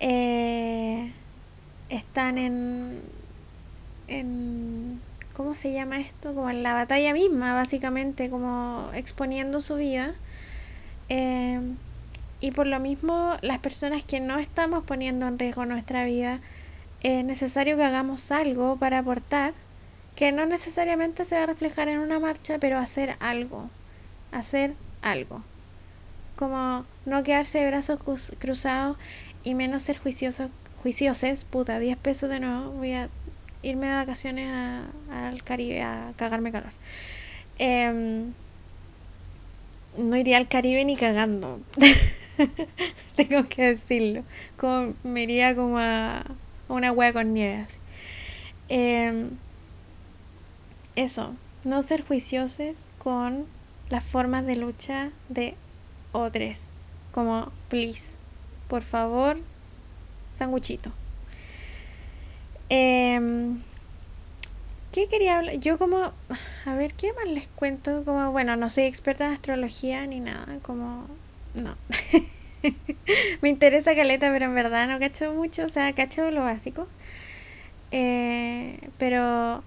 [0.00, 1.10] Eh,
[1.88, 3.00] están en
[4.08, 5.00] en
[5.32, 6.34] ¿cómo se llama esto?
[6.34, 10.12] Como en la batalla misma, básicamente, como exponiendo su vida.
[11.08, 11.60] Eh,
[12.40, 16.40] y por lo mismo, las personas que no estamos poniendo en riesgo nuestra vida,
[17.02, 19.52] es necesario que hagamos algo para aportar,
[20.16, 23.70] que no necesariamente se va a reflejar en una marcha, pero hacer algo,
[24.32, 25.42] hacer algo.
[26.36, 28.00] Como no quedarse de brazos
[28.38, 28.96] cruzados
[29.44, 30.50] y menos ser juiciosos,
[30.82, 33.08] juiciosos, puta, 10 pesos de nuevo, voy a
[33.62, 34.50] irme de vacaciones
[35.10, 36.72] al Caribe a cagarme calor.
[37.58, 38.32] Em,
[39.98, 41.60] no iría al Caribe ni cagando.
[43.16, 44.22] Tengo que decirlo.
[44.56, 46.24] Como, me iría como a,
[46.68, 47.78] una hueá con nieve así.
[48.68, 49.30] Em,
[50.96, 53.46] eso, no ser juiciosos con
[53.88, 55.54] las formas de lucha de
[56.12, 56.70] otros.
[57.12, 58.16] Como, please,
[58.68, 59.38] por favor,
[60.30, 60.92] sanguchito.
[62.68, 63.58] Eh,
[64.92, 65.54] ¿Qué quería hablar?
[65.60, 66.12] Yo como,
[66.66, 68.04] a ver, ¿qué más les cuento?
[68.04, 71.06] Como, bueno, no soy experta en astrología ni nada, como,
[71.54, 71.76] no.
[73.40, 76.86] Me interesa Caleta, pero en verdad no cacho mucho, o sea, cacho lo básico.
[77.90, 79.64] Eh, pero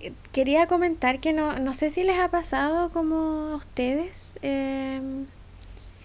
[0.00, 5.00] eh, quería comentar que no, no sé si les ha pasado como a ustedes eh,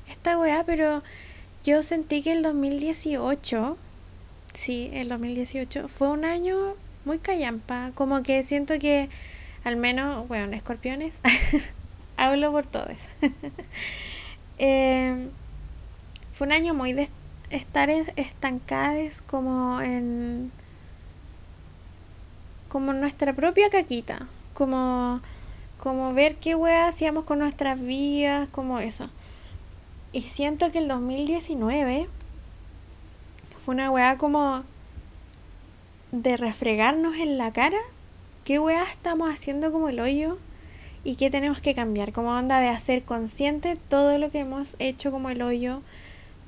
[0.10, 1.04] esta weá, pero
[1.64, 3.78] yo sentí que el 2018
[4.58, 7.92] sí, el 2018 fue un año muy callampa.
[7.96, 9.10] Como que siento que,
[9.64, 11.22] al menos, bueno, escorpiones,
[12.18, 13.08] hablo por todos.
[14.58, 15.30] Em,
[16.34, 17.10] fue un año muy de
[17.50, 20.52] estar estancadas como en
[22.70, 25.20] como nuestra propia caquita como
[25.78, 29.08] como ver qué weá hacíamos con nuestras vidas como eso.
[30.12, 32.08] Y siento que el 2019
[33.60, 34.64] fue una weá como
[36.12, 37.78] de refregarnos en la cara
[38.44, 40.38] qué weá estamos haciendo como el hoyo
[41.08, 45.10] y qué tenemos que cambiar, como onda de hacer consciente todo lo que hemos hecho
[45.10, 45.82] como el hoyo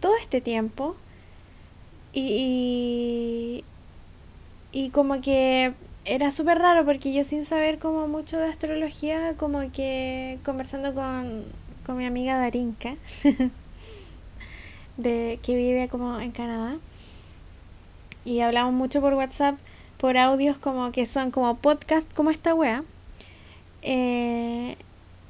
[0.02, 0.98] todo este tiempo
[2.12, 3.64] y,
[4.74, 9.72] y, como que era súper raro porque yo sin saber como mucho de astrología, como
[9.72, 11.46] que conversando con,
[11.86, 12.96] con mi amiga Darinka,
[14.98, 16.76] de, que vive como en Canadá,
[18.26, 19.58] y hablamos mucho por WhatsApp,
[19.98, 22.84] por audios como que son como podcast como esta wea.
[23.82, 24.76] Eh,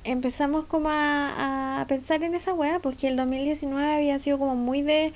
[0.04, 4.82] empezamos como a, a, pensar en esa wea, porque el 2019 había sido como muy
[4.82, 5.14] de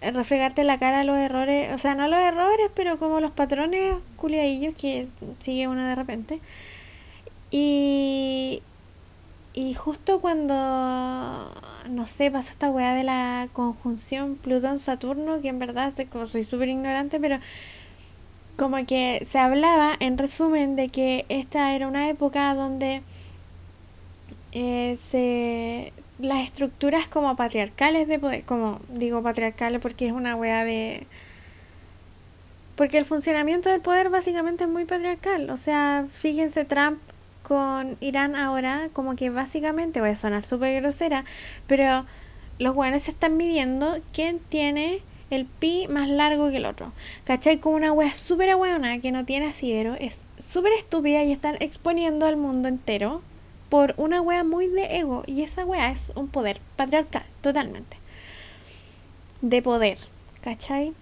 [0.00, 3.96] refregarte la cara a los errores, o sea, no los errores, pero como los patrones
[4.16, 5.08] culiadillos que
[5.40, 6.40] sigue uno de repente.
[7.50, 8.62] Y,
[9.54, 10.54] y justo cuando,
[11.88, 15.92] no sé, pasó esta weá de la conjunción Plutón-Saturno, que en verdad
[16.26, 17.38] soy súper ignorante, pero
[18.56, 23.02] como que se hablaba en resumen de que esta era una época donde
[24.52, 30.64] eh, se las estructuras como patriarcales de poder, como digo patriarcales porque es una weá
[30.64, 31.06] de...
[32.76, 35.50] Porque el funcionamiento del poder básicamente es muy patriarcal.
[35.50, 37.00] O sea, fíjense Trump
[37.42, 41.24] con Irán ahora, como que básicamente, voy a sonar súper grosera,
[41.66, 42.06] pero
[42.58, 46.92] los weones se están midiendo quién tiene el pi más largo que el otro.
[47.24, 47.58] ¿Cachai?
[47.58, 52.26] Como una wea súper ahueona que no tiene asidero, es súper estúpida y están exponiendo
[52.26, 53.22] al mundo entero
[53.68, 55.24] por una wea muy de ego.
[55.26, 57.96] Y esa wea es un poder patriarcal, totalmente.
[59.40, 59.98] De poder,
[60.42, 60.92] ¿cachai?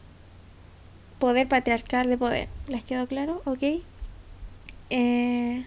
[1.19, 2.49] Poder patriarcal de poder.
[2.69, 3.43] ¿Les quedó claro?
[3.45, 3.83] ¿Ok?
[4.91, 5.67] Eh,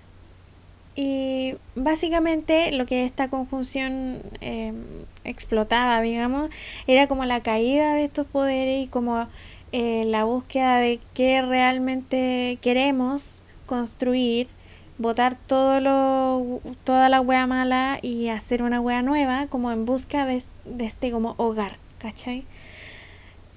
[0.95, 4.73] y básicamente lo que esta conjunción eh,
[5.23, 6.49] explotaba, digamos,
[6.87, 9.27] era como la caída de estos poderes y como
[9.71, 14.47] eh, la búsqueda de qué realmente queremos construir
[14.97, 20.25] botar todo lo, toda la wea mala y hacer una wea nueva, como en busca
[20.25, 20.43] de,
[20.79, 22.45] este como hogar, ¿cachai?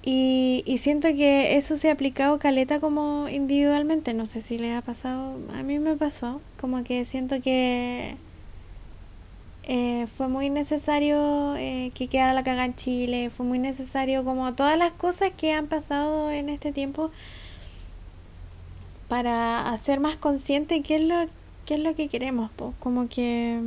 [0.08, 4.72] Y, y, siento que eso se ha aplicado caleta como individualmente, no sé si le
[4.72, 8.16] ha pasado, a mí me pasó, como que siento que
[9.68, 14.54] eh, fue muy necesario eh, que quedara la caga en Chile, fue muy necesario como
[14.54, 17.10] todas las cosas que han pasado en este tiempo
[19.08, 21.16] para hacer más consciente qué es lo,
[21.64, 23.60] qué es lo que queremos, como que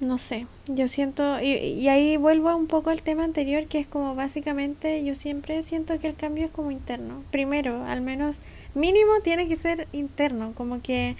[0.00, 3.86] no sé, yo siento, y, y, ahí vuelvo un poco al tema anterior, que es
[3.86, 7.22] como básicamente yo siempre siento que el cambio es como interno.
[7.30, 8.38] Primero, al menos
[8.74, 11.16] mínimo tiene que ser interno, como que...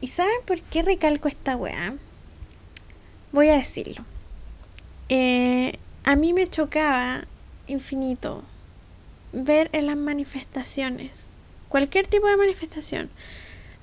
[0.00, 1.94] ¿Y saben por qué recalco esta weá?
[3.32, 4.04] Voy a decirlo.
[5.08, 7.26] Eh, a mí me chocaba
[7.66, 8.44] infinito
[9.32, 11.32] ver en las manifestaciones
[11.68, 13.10] cualquier tipo de manifestación,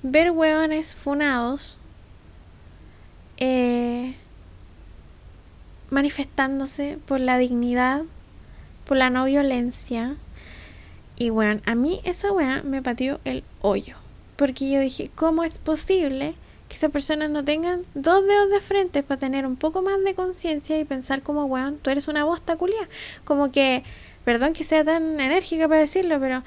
[0.02, 1.80] ver hueones funados
[3.38, 4.14] eh,
[5.90, 8.02] manifestándose por la dignidad,
[8.86, 10.16] por la no violencia.
[11.16, 13.96] Y bueno, a mí esa weá me pateó el hoyo.
[14.36, 16.34] Porque yo dije, ¿cómo es posible
[16.68, 20.14] que esas personas no tengan dos dedos de frente para tener un poco más de
[20.14, 22.88] conciencia y pensar como, weón, tú eres una bosta culia?
[23.24, 23.82] Como que,
[24.24, 26.42] perdón que sea tan enérgica para decirlo, pero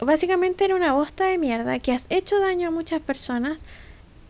[0.00, 3.62] básicamente era una bosta de mierda que has hecho daño a muchas personas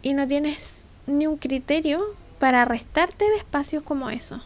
[0.02, 2.02] y no tienes ni un criterio
[2.38, 4.40] para arrestarte de espacios como eso.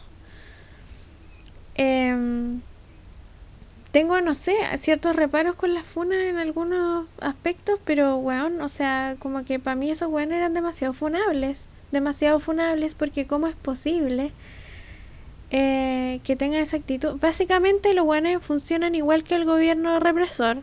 [1.75, 2.61] Em,
[3.91, 9.15] tengo, no sé, ciertos reparos con las funas en algunos aspectos, pero, weón, o sea,
[9.19, 11.67] como que para mí esos weones eran demasiado funables.
[11.91, 14.31] Demasiado funables porque cómo es posible
[15.49, 17.19] eh, que tengan esa actitud.
[17.19, 20.61] Básicamente los weones funcionan igual que el gobierno represor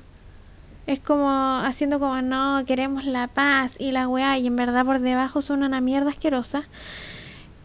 [0.86, 5.00] es como haciendo como no, queremos la paz y la weá, y en verdad por
[5.00, 6.68] debajo son una mierda asquerosa.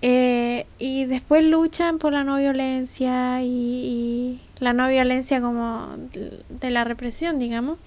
[0.04, 5.90] Eh, y después luchan por la no violencia y, la no violencia como
[6.50, 7.78] de la represión, digamos.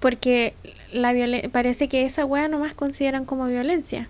[0.00, 0.54] Porque
[0.92, 1.12] la
[1.50, 4.08] parece que esa weá nomás consideran como violencia.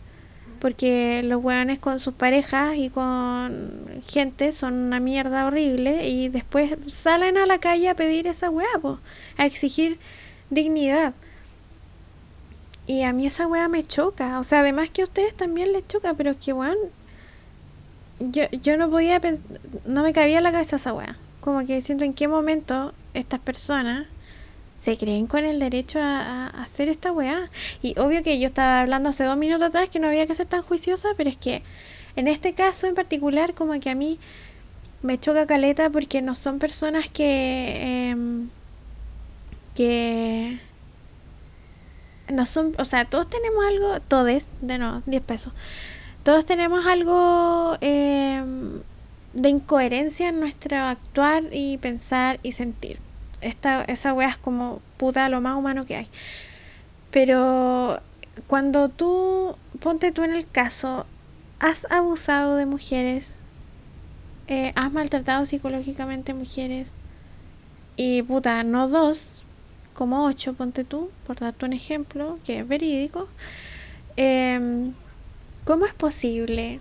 [0.61, 6.72] Porque los weones con sus parejas y con gente son una mierda horrible y después
[6.89, 8.66] salen a la calle a pedir esa weá,
[9.37, 9.99] a exigir
[10.51, 11.14] dignidad.
[12.86, 14.38] Y a mí esa weá me choca.
[14.38, 16.78] O sea, además que a ustedes también les choca, pero es que, weón,
[18.18, 19.20] yo, yo no podía
[19.86, 21.16] no me cabía en la cabeza esa weá.
[21.40, 24.07] Como que siento en qué momento estas personas
[24.74, 27.51] se creen con el derecho a, hacer esta weá.
[27.82, 30.46] Y obvio que yo estaba hablando hace dos minutos atrás que no había que ser
[30.46, 31.62] tan juiciosa, pero es que
[32.16, 34.18] en este caso en particular, como que a mí
[35.03, 38.11] me choca caleta porque no son personas que.
[38.11, 38.49] Em,
[39.79, 40.59] que
[42.29, 45.53] no son, o sea, todos tenemos algo, todes, de no, 10 pesos.
[46.24, 48.81] Todos tenemos algo em,
[49.35, 52.99] de incoherencia en nuestro actuar y pensar y sentir.
[53.41, 56.09] Esta, esa wea es como puta lo más humano que hay.
[57.12, 58.01] Pero
[58.49, 61.07] cuando tú, ponte tú en el caso,
[61.61, 63.39] has abusado de mujeres,
[64.49, 66.95] eh, has maltratado psicológicamente mujeres,
[67.97, 69.45] y puta, no dos,
[69.99, 73.26] como ocho, ponte tú, por darte un ejemplo, que es verídico.
[74.16, 74.92] Em,
[75.64, 76.78] ¿Cómo es posible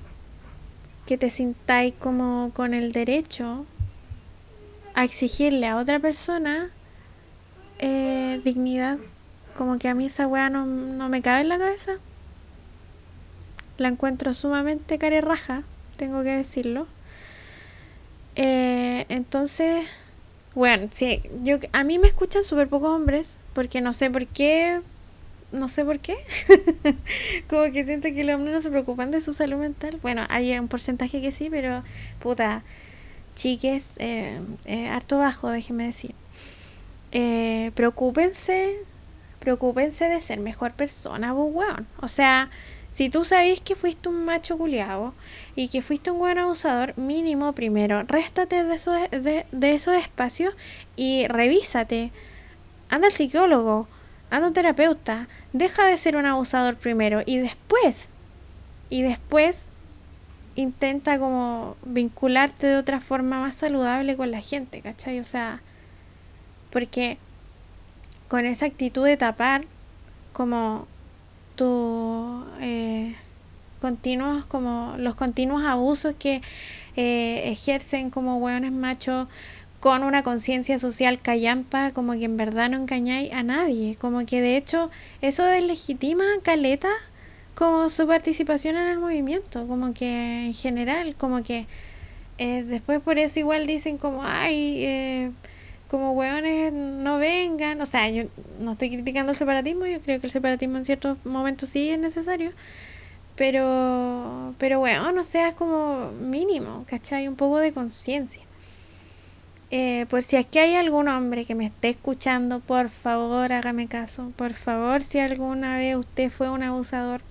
[1.08, 3.66] que te sintáis como con el derecho
[4.94, 6.70] a exigirle a otra persona
[7.80, 9.00] eh, dignidad?
[9.58, 11.94] Como que a mí esa weá no, no me cabe en la cabeza.
[13.80, 15.64] La encuentro sumamente raja,
[15.96, 16.86] tengo que decirlo.
[18.36, 19.88] Eh, entonces,
[20.58, 24.82] bueno, sí, yo, a mí me escuchan súper pocos hombres, porque no sé por qué,
[25.52, 26.16] no sé por qué,
[27.48, 30.00] como que siento que los hombres no se preocupan de su salud mental.
[30.02, 31.84] Bueno, hay un porcentaje que sí, pero
[32.18, 32.64] puta,
[33.36, 36.16] chiques, eh, eh, harto bajo, déjenme decir.
[37.12, 38.80] Eh, preocúpense,
[39.38, 41.86] preocúpense de ser mejor persona, vos, weón.
[42.02, 42.50] O sea,
[42.90, 45.14] si tú sabes que fuiste un macho culiado
[45.56, 50.56] y que fuiste un buen abusador, mínimo primero, réstate de esos, de, esos espacios
[50.96, 52.12] y revísate.
[52.90, 53.88] Anda al psicólogo,
[54.30, 58.10] anda a un terapeuta, deja de ser un abusador primero y después,
[58.90, 59.68] y después
[60.56, 65.20] intenta como vincularte de otra forma más saludable con la gente, ¿cachai?
[65.20, 65.62] O sea,
[66.72, 67.18] porque
[68.28, 69.66] con esa actitud de tapar,
[70.34, 70.88] como
[71.58, 73.16] tu eh,
[73.82, 76.42] continuos como los continuos abusos que
[76.96, 79.28] eh, ejercen como hueones machos
[79.80, 84.42] con una conciencia social callampa, como que en verdad no engañáis a nadie, como que
[84.42, 84.90] de hecho
[85.22, 86.90] eso deslegitima caleta
[87.54, 91.68] como su participación en el movimiento, como que en general, como que
[92.38, 95.32] eh, después por eso igual dicen como, ay, eh,
[95.90, 98.24] como hueones no vengan, o sea, yo
[98.60, 102.00] no estoy criticando el separatismo, yo creo que el separatismo en ciertos momentos sí es
[102.00, 102.52] necesario,
[103.36, 107.28] pero, pero bueno, no sea, como mínimo, ¿cachai?
[107.28, 108.42] Un poco de conciencia.
[109.70, 113.88] Eh, por si es que hay algún hombre que me esté escuchando, por favor hágame
[113.88, 114.32] caso.
[114.36, 117.22] Por favor, si alguna vez usted fue un abusador,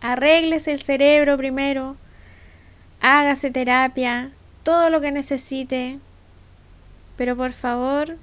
[0.00, 1.96] arréglese el cerebro primero,
[3.00, 4.32] hágase terapia,
[4.64, 6.00] todo lo que necesite,
[7.16, 8.16] pero por favor,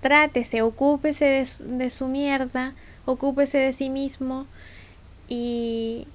[0.00, 2.74] trátese, ocúpese de, de su mierda,
[3.04, 4.46] ocúpese de sí mismo
[5.28, 6.06] y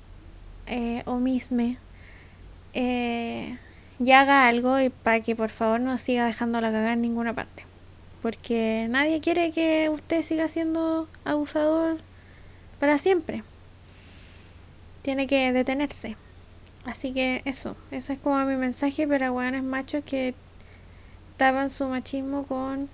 [0.66, 1.78] eh, o misme
[2.74, 3.58] eh,
[4.00, 7.34] y haga algo y para que por favor no siga dejando la cagada en ninguna
[7.34, 7.66] parte.
[8.22, 11.98] Porque nadie quiere que usted siga siendo abusador
[12.80, 13.44] para siempre.
[15.02, 16.16] Tiene que detenerse.
[16.86, 20.34] Así que eso, eso es como mi mensaje para hueones machos que
[21.38, 22.90] tapan su machismo con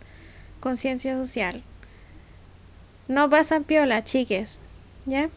[0.60, 1.64] conciencia social.
[3.08, 4.62] No pasan piola, chiques.
[5.06, 5.30] ¿Ya?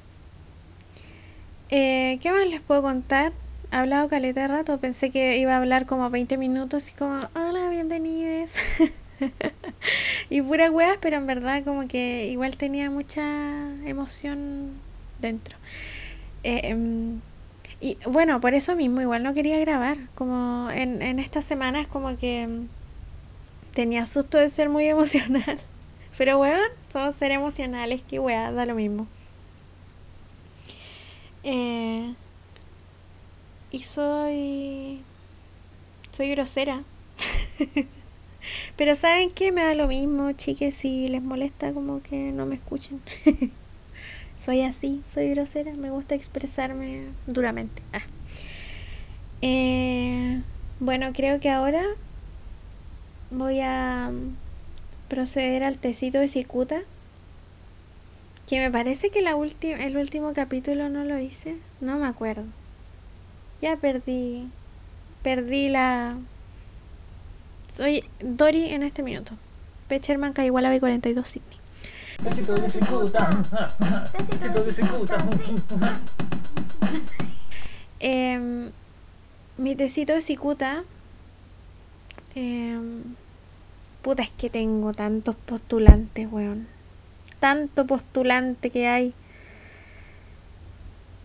[1.71, 3.33] Eh, ¿Qué más les puedo contar?
[3.73, 7.29] He hablado caleta de rato, pensé que iba a hablar como 20 minutos y como,
[7.35, 8.57] hola, bienvenidos.
[10.31, 13.23] y pura weas, pero en verdad como que igual tenía mucha
[13.87, 14.73] emoción
[15.21, 15.57] dentro.
[16.43, 17.21] Em,
[17.81, 22.19] y bueno, por eso mismo igual no quería grabar, como en, en estas semanas como
[22.19, 22.67] que
[23.73, 25.59] tenía susto de ser muy emocional.
[26.19, 26.61] Pero weón,
[26.93, 29.07] somos ser emocionales, que wea, da lo mismo.
[31.43, 32.15] Eh,
[33.71, 35.01] y soy.
[36.13, 36.83] Soy grosera.
[38.77, 39.53] Pero ¿saben qué?
[39.53, 43.01] Me da lo mismo, chiques, si les molesta como que no me escuchen.
[44.37, 47.83] soy así, soy grosera, me gusta expresarme duramente.
[47.93, 48.03] Ah.
[49.41, 50.43] Eh,
[50.81, 51.85] bueno, creo que ahora
[53.33, 54.11] voy a
[55.09, 56.81] proceder al tecito de cicuta.
[58.49, 61.57] Que me parece que la el último capítulo no lo hice.
[61.81, 62.45] No me acuerdo.
[63.61, 64.49] Ya perdí.
[65.23, 66.17] Perdí la.
[67.69, 69.33] Soy Dory en este minuto.
[69.89, 71.59] Pecherman igual a B42 Sydney.
[72.23, 73.43] Tecito de cicuta.
[74.29, 75.19] Tecito de cicuta.
[78.01, 78.71] eh,
[79.57, 80.85] mi tecito de cicuta.
[82.35, 82.79] Eh,
[84.03, 86.67] puta, es que tengo tantos postulantes, weón
[87.43, 89.15] tanto postulante que hay.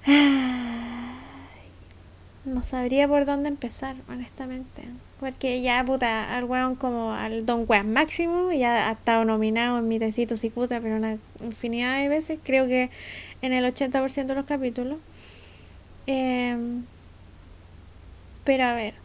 [2.43, 4.81] no sabría por dónde empezar, honestamente.
[5.19, 9.87] Porque ya, puta, al weón como al Don Juan Máximo, ya ha estado nominado en
[9.87, 12.89] mi tecito cicuta, pero una infinidad de veces, creo que
[13.43, 14.97] en el 80% de los capítulos.
[16.07, 16.83] Em,
[18.43, 18.95] pero a ver,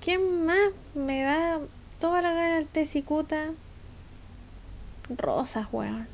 [0.00, 1.60] ¿quién más me da
[2.00, 3.50] toda la gana el cicuta?
[5.16, 6.06] Rosas, weón.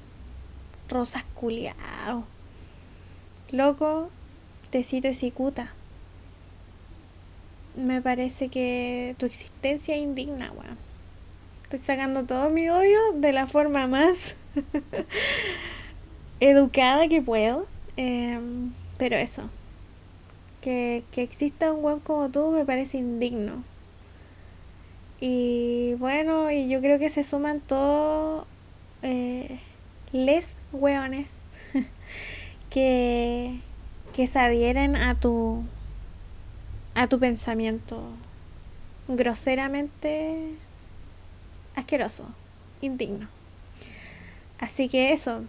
[0.88, 2.24] Rosas culiao.
[3.50, 4.10] Loco,
[4.70, 5.72] tecito cicuta
[7.76, 10.78] me parece que tu existencia es indigna, weón.
[11.64, 14.36] Estoy sacando todo mi odio de la forma más
[16.40, 17.66] educada que puedo.
[17.96, 19.50] Em, pero eso.
[20.60, 23.64] Que, exista un weón como tú me parece indigno.
[25.26, 28.46] Y bueno, y yo creo que se suman todos
[29.00, 29.58] eh,
[30.12, 31.38] les weones
[32.68, 33.58] que,
[34.12, 35.64] que se adhieren a tu
[36.94, 38.02] a tu pensamiento
[39.08, 40.50] groseramente
[41.74, 42.26] asqueroso,
[42.82, 43.26] indigno.
[44.58, 45.42] Así que eso,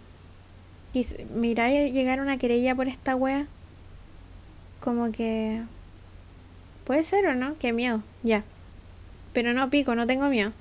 [1.34, 3.46] mira llegar una querella por esta wea,
[4.80, 5.64] como que
[6.86, 8.42] puede ser o no, qué miedo, ya.
[9.36, 10.52] Pero no pico, no tengo miedo.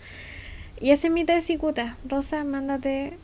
[0.81, 1.95] Y ese es mi cicuta.
[2.03, 3.17] Rosa, mándate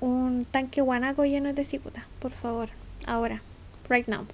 [0.00, 2.68] un tanque guanaco lleno de cicuta, por favor,
[3.08, 3.42] ahora,
[3.88, 4.24] right now.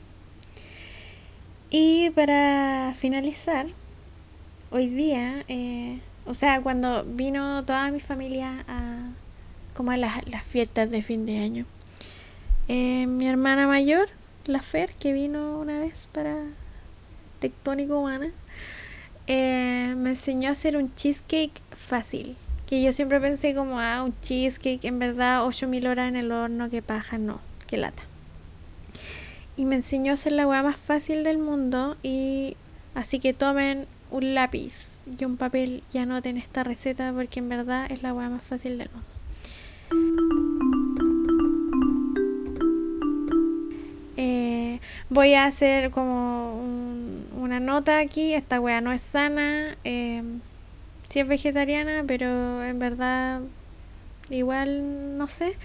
[1.71, 3.69] Y para finalizar,
[4.71, 9.09] hoy día, eh, o sea, cuando vino toda mi familia a
[9.73, 11.65] como a las, fiestas de fin de año,
[12.69, 14.11] eh, mi hermana mayor,
[14.45, 16.37] la Fer, que vino una vez para
[17.41, 18.31] Tectónico Humana,
[19.27, 22.37] eh, me enseñó a hacer un cheesecake fácil.
[22.66, 26.70] Que yo siempre pensé como, ah, un cheesecake, en verdad, 8000 horas en el horno,
[26.70, 28.05] que paja, no, que lata
[29.57, 32.57] y me enseñó a hacer la hueá más fácil del mundo y
[32.95, 37.87] así que tomen un lápiz y un papel y anoten esta receta porque en verdad
[37.91, 39.07] es la hueá más fácil del mundo.
[44.16, 46.22] Eh, voy a hacer como
[47.73, 50.23] nota aquí, esta hueá no es sana, eh,
[51.09, 53.41] sí es vegetariana, pero en verdad
[54.29, 55.57] igual no sé.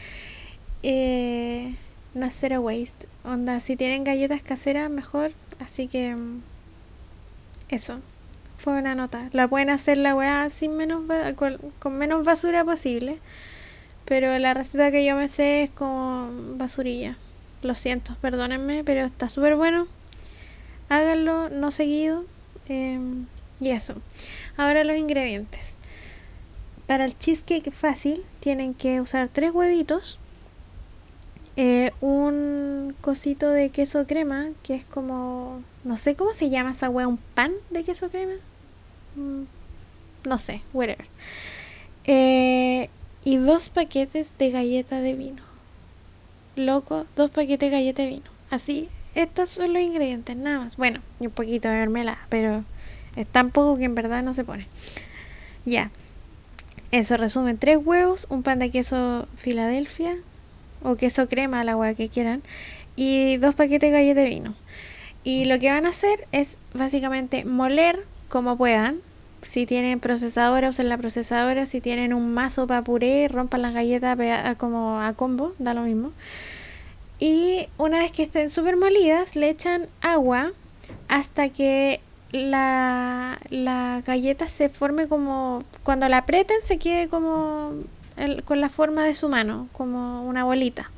[0.84, 1.76] Eh,
[2.14, 3.08] no es waste.
[3.26, 5.32] Onda, si tienen galletas caseras, mejor.
[5.60, 6.42] Así que mm,
[7.70, 8.00] eso.
[8.58, 9.30] Fue una nota.
[9.34, 11.04] La pueden hacer la weá sin menos
[11.36, 13.20] con, menos basura posible.
[14.06, 17.18] Pero la receta que yo me sé es con basurilla.
[17.64, 19.88] Lo siento, perdónenme, pero está súper bueno.
[20.90, 22.26] Háganlo, no seguido.
[22.68, 23.26] Em,
[23.60, 23.96] y eso.
[24.56, 25.78] Ahora los ingredientes.
[26.86, 30.20] Para el cheesecake fácil tienen que usar tres huevitos
[31.60, 36.88] eh, un cosito de queso crema, que es como, no sé cómo se llama esa
[36.88, 38.34] wea, un pan de queso crema.
[39.16, 39.46] Mm,
[40.30, 41.08] no sé, whatever.
[42.06, 42.90] Eh,
[43.26, 45.42] y dos paquetes de galleta de vino.
[46.56, 48.30] Loco, dos paquetes de galleta de vino.
[48.52, 48.88] Así,
[49.18, 50.78] estos son los ingredientes, nada más.
[50.78, 52.64] Bueno, y un poquito de mermelada, pero
[53.16, 54.68] es tan poco que en verdad no se pone.
[55.66, 55.90] Ya.
[56.92, 60.16] Eso resume tres huevos, un pan de queso Filadelfia,
[60.84, 62.44] o queso crema, la agua que quieran,
[62.96, 64.56] y dos paquetes de galletas de vino.
[65.24, 69.00] Y lo que van a hacer es básicamente moler como puedan.
[69.42, 71.66] Si tienen procesadora, usen la procesadora.
[71.66, 74.16] Si tienen un mazo para puré, rompan las galletas
[74.58, 76.12] como a combo, da lo mismo.
[77.20, 80.52] Y una vez que estén súper molidas, le echan agua
[81.08, 82.00] hasta que
[82.32, 85.64] la, la galleta se forme como.
[85.84, 87.74] Cuando la aprieten, se quede como
[88.46, 90.92] con la forma de su mano, como una bolita.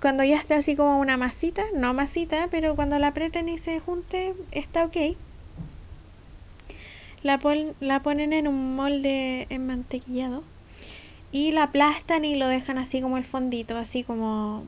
[0.00, 3.80] Cuando ya esté así como una masita, no masita, pero cuando la aprieten y se
[3.80, 5.16] junte, está ok.
[7.22, 7.40] La,
[7.80, 10.42] la ponen en un molde enmantequillado
[11.36, 14.64] y la aplastan y lo dejan así como el fondito, así como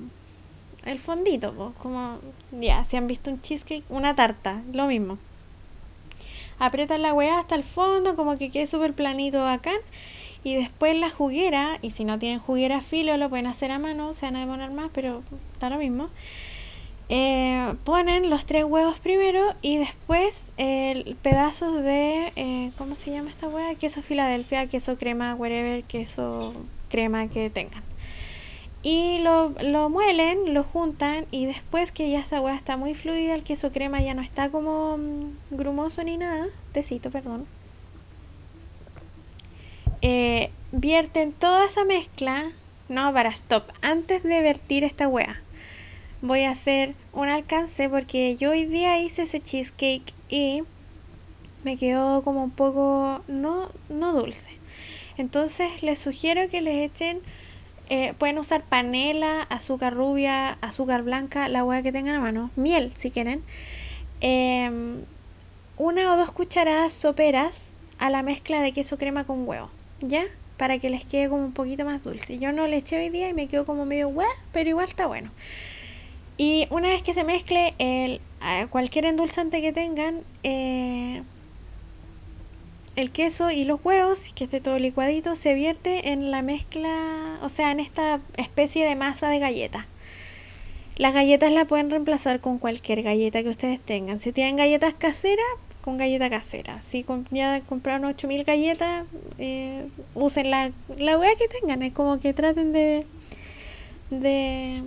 [0.84, 2.18] el fondito, como
[2.52, 5.16] ya, si han visto un cheesecake, una tarta, lo mismo.
[6.58, 9.72] Aprietan la hueá hasta el fondo, como que quede súper planito acá
[10.44, 14.12] y después la juguera, y si no tienen juguera filo, lo pueden hacer a mano,
[14.12, 15.22] se van a demorar más, pero
[15.54, 16.10] está lo mismo.
[17.10, 23.30] Eh, ponen los tres huevos primero y después eh, pedazos de, eh, ¿cómo se llama
[23.30, 23.74] esta hueá?
[23.76, 26.54] Queso Filadelfia, queso crema, whatever, queso
[26.90, 27.82] crema que tengan.
[28.82, 33.34] Y lo, lo muelen, lo juntan y después que ya esta hueá está muy fluida,
[33.34, 37.46] el queso crema ya no está como mm, grumoso ni nada, tecito, perdón
[40.02, 42.52] eh, vierten toda esa mezcla,
[42.88, 45.42] no, para stop, antes de vertir esta wea,
[46.20, 50.62] voy a hacer un alcance porque yo hoy día hice ese cheesecake y
[51.64, 54.50] me quedó como un poco no, no dulce.
[55.16, 57.20] Entonces les sugiero que les echen,
[57.88, 62.92] eh, pueden usar panela, azúcar rubia, azúcar blanca, la hueá que tengan a mano, miel
[62.94, 63.42] si quieren,
[64.20, 65.04] em,
[65.76, 70.22] una o dos cucharadas soperas a la mezcla de queso crema con huevo, ¿ya?
[70.56, 72.38] Para que les quede como un poquito más dulce.
[72.38, 75.06] Yo no le eché hoy día y me quedó como medio hueá, pero igual está
[75.06, 75.30] bueno.
[76.38, 78.20] Y una vez que se mezcle el,
[78.70, 81.22] cualquier endulzante que tengan, eh,
[82.96, 87.48] el queso y los huevos, que esté todo licuadito, se vierte en la mezcla, o
[87.48, 89.86] sea, en esta especie de masa de galleta.
[90.96, 94.18] Las galletas la pueden reemplazar con cualquier galleta que ustedes tengan.
[94.18, 95.46] Si tienen galletas caseras,
[95.88, 96.80] con galleta casera.
[96.80, 99.06] Si ya compraron 8000 galletas,
[99.38, 101.82] eh, usen la, la hueá que tengan.
[101.82, 103.06] Es como que traten de,
[104.10, 104.82] de,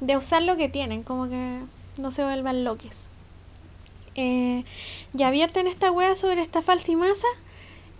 [0.00, 1.60] de usar lo que tienen, como que
[1.98, 3.10] no se vuelvan loques
[4.16, 4.64] eh,
[5.12, 7.26] ya vierten esta hueá sobre esta masa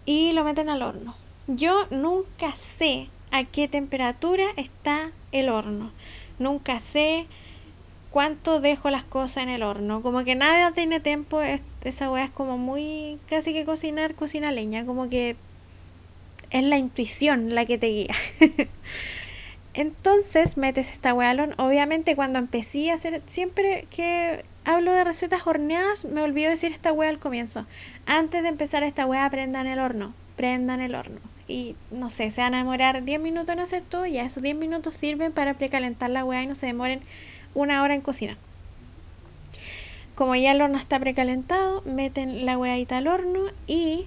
[0.07, 1.15] y lo meten al horno.
[1.47, 5.93] Yo nunca sé a qué temperatura está el horno.
[6.39, 7.27] Nunca sé
[8.11, 10.01] cuánto dejo las cosas en el horno.
[10.01, 11.43] Como que nada tiene tiempo.
[11.85, 13.19] Esa hueá es como muy.
[13.29, 14.87] casi que cocinar, cocina leña.
[14.87, 15.37] Como que
[16.51, 18.15] es la intuición la que te guía.
[19.77, 21.55] Entonces metes esta hueá al horno.
[21.59, 23.23] Obviamente cuando empecé a hacer.
[23.27, 27.67] Siempre que hablo de recetas horneadas, me olvidé decir esta wea al comienzo.
[28.07, 30.15] Antes de empezar esta wea, prendan el horno.
[30.35, 31.21] Prendan el horno.
[31.47, 34.07] Y no sé, se van a demorar 10 minutos en hacer todo.
[34.07, 37.03] Ya esos 10 minutos sirven para precalentar la wea y no se demoren
[37.55, 38.39] una hora en cocinar.
[40.15, 44.07] Como ya el horno está precalentado, meten la weadita al horno y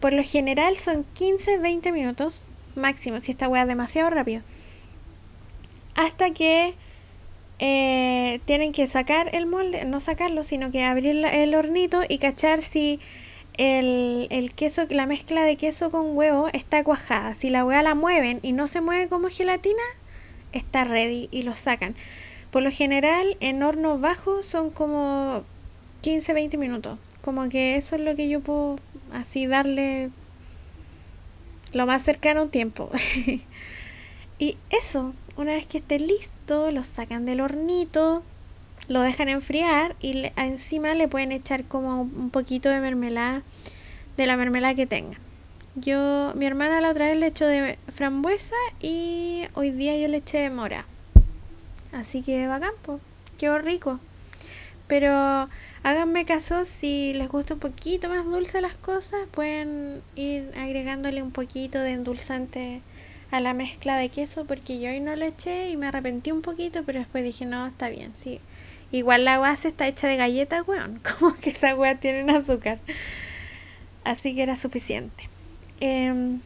[0.00, 4.42] por lo general son 15-20 minutos máximo, si esta wea es demasiado rápido.
[5.94, 6.74] Hasta que
[7.58, 12.60] eh, tienen que sacar el molde, no sacarlo, sino que abrir el hornito y cachar
[12.60, 13.00] si
[13.56, 17.34] el, el, queso, la mezcla de queso con huevo está cuajada.
[17.34, 19.82] Si la hueá la mueven y no se mueve como gelatina,
[20.52, 21.94] está ready y lo sacan.
[22.50, 25.44] Por lo general, en horno bajo son como
[26.02, 26.98] 15-20 minutos.
[27.20, 28.78] Como que eso es lo que yo puedo
[29.12, 30.10] así darle
[31.72, 32.90] lo más cercano a un tiempo.
[34.38, 38.22] y eso, una vez que esté listo, lo sacan del hornito,
[38.88, 43.42] lo dejan enfriar y encima le pueden echar como un poquito de mermelada,
[44.16, 45.18] de la mermelada que tengan.
[45.76, 50.18] Yo, mi hermana la otra vez le echó de frambuesa y hoy día yo le
[50.18, 50.86] eché de mora.
[51.92, 53.00] Así que va campo,
[53.38, 53.98] quedó rico.
[54.86, 55.48] Pero
[55.82, 61.32] háganme caso si les gusta un poquito más dulce las cosas, pueden ir agregándole un
[61.32, 62.82] poquito de endulzante
[63.30, 66.42] a la mezcla de queso porque yo hoy no le eché y me arrepentí un
[66.42, 68.40] poquito, pero después dije, no, está bien, sí.
[68.92, 71.00] Igual la base está hecha de galleta, weón.
[71.18, 72.78] Como que esa weá tiene un azúcar.
[74.04, 75.28] Así que era suficiente.
[75.80, 76.40] Em,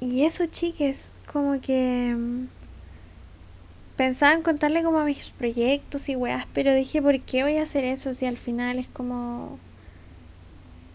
[0.00, 2.48] y eso, chiques, como que em,
[3.96, 7.62] pensaba en contarle como a mis proyectos y weas, pero dije, ¿por qué voy a
[7.62, 9.58] hacer eso si al final es como...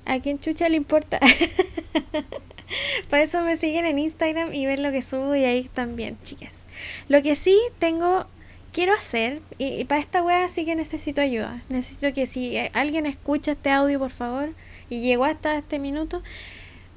[0.05, 1.19] ¿A quién chucha le importa?
[3.09, 6.65] Por eso me siguen en Instagram y ven lo que subo y ahí también, chicas.
[7.07, 8.27] Lo que sí tengo,
[8.71, 11.61] quiero hacer, y, para esta wea sí que necesito ayuda.
[11.69, 14.49] Necesito que si eh, alguien escucha este audio, por favor,
[14.89, 16.21] y llegó hasta este minuto,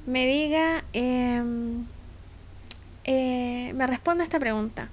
[0.06, 1.86] me diga, em,
[3.04, 4.90] eh, me responda esta pregunta.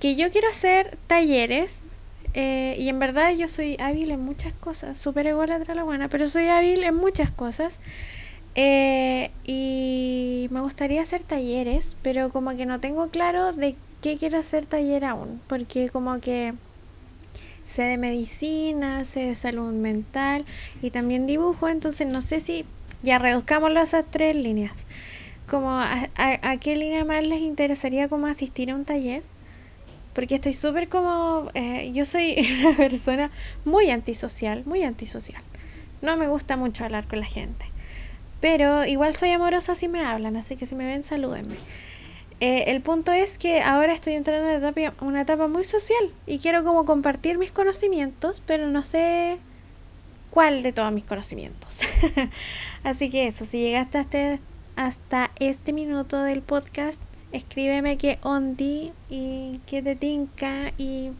[0.00, 1.86] Que yo quiero hacer talleres
[2.34, 6.26] eh, y en verdad yo soy hábil en muchas cosas, súper ególatra la buena, pero
[6.26, 7.78] soy hábil en muchas cosas.
[8.54, 14.38] Eh, y me gustaría hacer talleres, pero como que no tengo claro de qué quiero
[14.38, 16.54] hacer taller aún, porque como que
[17.64, 20.44] sé de medicina, sé de salud mental
[20.82, 22.64] y también dibujo, entonces no sé si
[23.02, 24.86] ya reduzcámoslo a esas tres líneas.
[25.48, 29.22] Como a, a, qué línea más les interesaría como asistir a un taller.
[30.14, 31.50] Porque estoy súper como...
[31.54, 33.30] Eh, yo soy una persona
[33.66, 35.42] muy antisocial, muy antisocial.
[36.00, 37.66] No me gusta mucho hablar con la gente.
[38.44, 41.54] Pero igual soy amorosa si me hablan, así que si me ven, salúdenme.
[42.40, 46.12] Eh, el punto es que ahora estoy entrando en una etapa, una etapa muy social
[46.26, 49.38] y quiero como compartir mis conocimientos, pero no sé
[50.28, 51.80] cuál de todos mis conocimientos.
[52.84, 54.44] así que eso, si llegaste hasta este,
[54.76, 57.00] hasta este minuto del podcast,
[57.32, 61.12] escríbeme que ondi y que te tinca y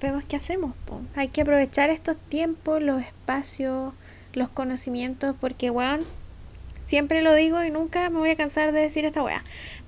[0.00, 0.74] vemos qué hacemos.
[1.16, 3.94] Hay que aprovechar estos tiempos, los espacios
[4.36, 6.04] los conocimientos, porque, weón,
[6.80, 9.42] siempre lo digo y nunca me voy a cansar de decir esta weá.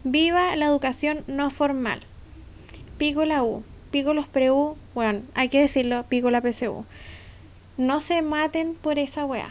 [0.04, 2.00] Viva la educación no formal.
[2.98, 3.62] Pico la U.
[3.90, 6.84] pico los preu, bueno, hay que decirlo, pico la PSU.
[7.76, 9.50] No se maten por esa weá.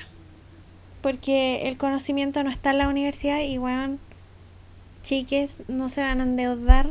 [1.01, 3.99] Porque el conocimiento no está en la universidad y weón,
[5.03, 6.89] chiques, no se van a endeudar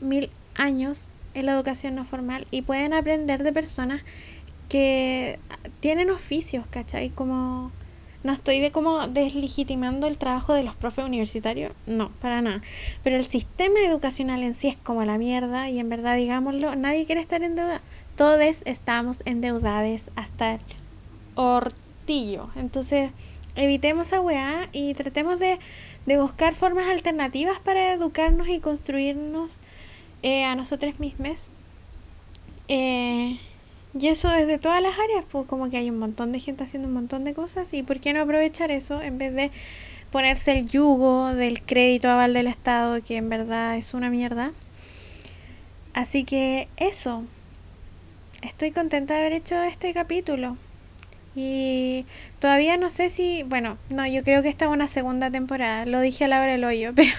[0.00, 4.02] mil años en la educación no formal y pueden aprender de personas
[4.74, 5.38] que
[5.78, 7.08] tienen oficios, ¿cachai?
[7.08, 7.70] Como
[8.24, 12.60] no estoy de como deslegitimando el trabajo de los profes universitarios, no, para nada.
[13.04, 17.06] Pero el sistema educacional en sí es como la mierda y en verdad, digámoslo, nadie
[17.06, 17.82] quiere estar en deuda.
[18.16, 20.60] Todos estamos endeudados hasta el
[21.36, 22.48] hortillo.
[22.56, 23.12] Entonces,
[23.54, 25.60] evitemos esa weá y tratemos de,
[26.04, 29.60] de buscar formas alternativas para educarnos y construirnos
[30.24, 31.52] eh, a nosotros mismos.
[32.66, 33.38] Eh,
[33.98, 36.88] y eso desde todas las áreas, pues como que hay un montón de gente haciendo
[36.88, 39.52] un montón de cosas y ¿por qué no aprovechar eso en vez de
[40.10, 44.52] ponerse el yugo del crédito aval del Estado, que en verdad es una mierda?
[45.92, 47.22] Así que eso,
[48.42, 50.56] estoy contenta de haber hecho este capítulo.
[51.36, 52.06] Y
[52.38, 56.00] todavía no sé si, bueno, no, yo creo que esta es una segunda temporada, lo
[56.00, 57.10] dije a la hora del hoyo, pero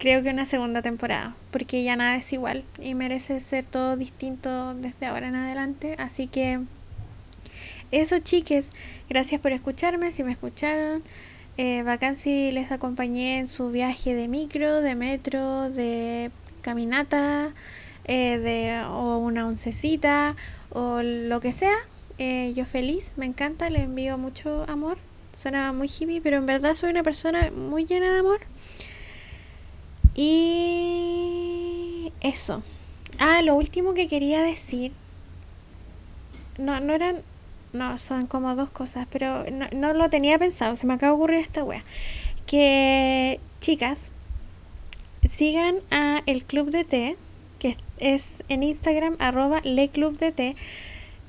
[0.00, 4.74] creo que una segunda temporada, porque ya nada es igual y merece ser todo distinto
[4.74, 5.94] desde ahora en adelante.
[5.98, 6.60] Así que
[7.92, 8.72] eso, chiques,
[9.10, 11.02] gracias por escucharme, si me escucharon.
[11.58, 16.30] Eh, bacán si les acompañé en su viaje de micro, de metro, de
[16.62, 17.52] caminata,
[18.04, 20.34] eh, de, o una oncecita,
[20.70, 21.76] o lo que sea.
[22.16, 24.96] Eh, yo feliz, me encanta, le envío mucho amor.
[25.34, 28.40] Suena muy hippie, pero en verdad soy una persona muy llena de amor.
[30.22, 32.62] Y eso.
[33.18, 34.92] Ah, lo último que quería decir.
[36.58, 37.22] No, no eran.
[37.72, 40.76] No, son como dos cosas, pero no, no lo tenía pensado.
[40.76, 41.84] Se me acaba de ocurrir esta wea.
[42.44, 44.12] Que, chicas,
[45.26, 47.16] sigan a el Club de Té,
[47.58, 50.54] que es en Instagram, arroba leclubdt.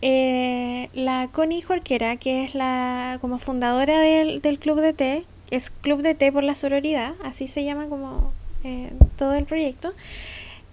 [0.02, 5.70] Eh, la Connie Jorquera, que es la como fundadora del, del Club de Té, es
[5.70, 8.34] Club de Té por la sororidad, así se llama como
[8.64, 9.94] eh, todo el proyecto.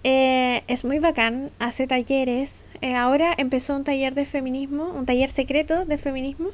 [0.03, 2.67] Eh, es muy bacán, hace talleres.
[2.81, 6.49] Eh, ahora empezó un taller de feminismo, un taller secreto de feminismo,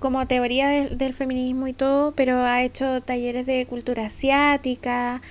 [0.00, 5.22] como teoría del feminismo y todo, pero ha hecho talleres de cultura asiática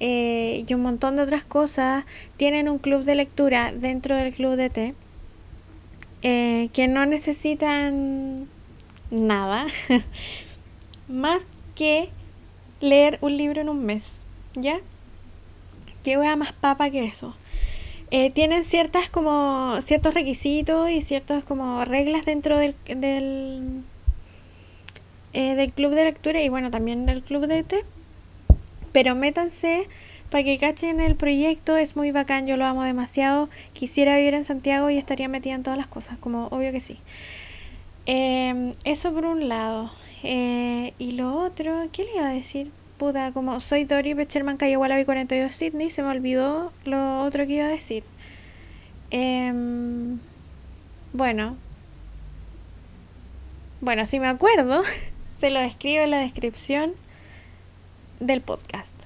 [0.00, 2.04] y un montón de otras cosas.
[2.36, 4.94] Tienen un club de lectura dentro del club de té,
[6.20, 8.48] que no necesitan
[9.10, 9.66] nada
[11.08, 12.10] más que
[12.80, 14.22] leer un libro en un mes,
[14.54, 14.78] ¿ya?
[16.02, 17.34] ¿Qué a más papa que eso?
[18.10, 23.82] Eh, tienen ciertas como ciertos requisitos y ciertas como reglas dentro del del,
[25.34, 27.84] eh, del club de lectura y bueno también del club de té
[28.92, 29.88] pero métanse
[30.30, 34.44] para que cachen el proyecto es muy bacán yo lo amo demasiado quisiera vivir en
[34.44, 36.98] Santiago y estaría metida en todas las cosas como obvio que sí
[38.06, 39.90] em, eso por un lado
[40.22, 42.70] eh, y lo otro, ¿qué le iba a decir?
[42.96, 47.54] Puta, como soy Dory Becherman Calle Wallaby 42 Sydney, se me olvidó lo otro que
[47.54, 48.02] iba a decir.
[49.10, 50.18] Em,
[51.12, 51.56] bueno.
[53.80, 54.82] Bueno, si me acuerdo,
[55.36, 56.94] se lo escribo en la descripción
[58.18, 59.04] del podcast.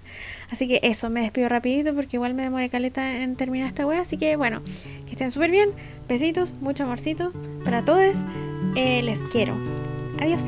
[0.50, 4.00] Así que eso, me despido rapidito porque igual me demoré caleta en terminar esta wea.
[4.00, 4.62] Así que bueno,
[5.06, 5.70] que estén súper bien.
[6.08, 7.32] Besitos, mucho amorcito
[7.64, 8.26] para todos.
[8.74, 9.54] Eh, les quiero.
[10.20, 10.46] Adiós.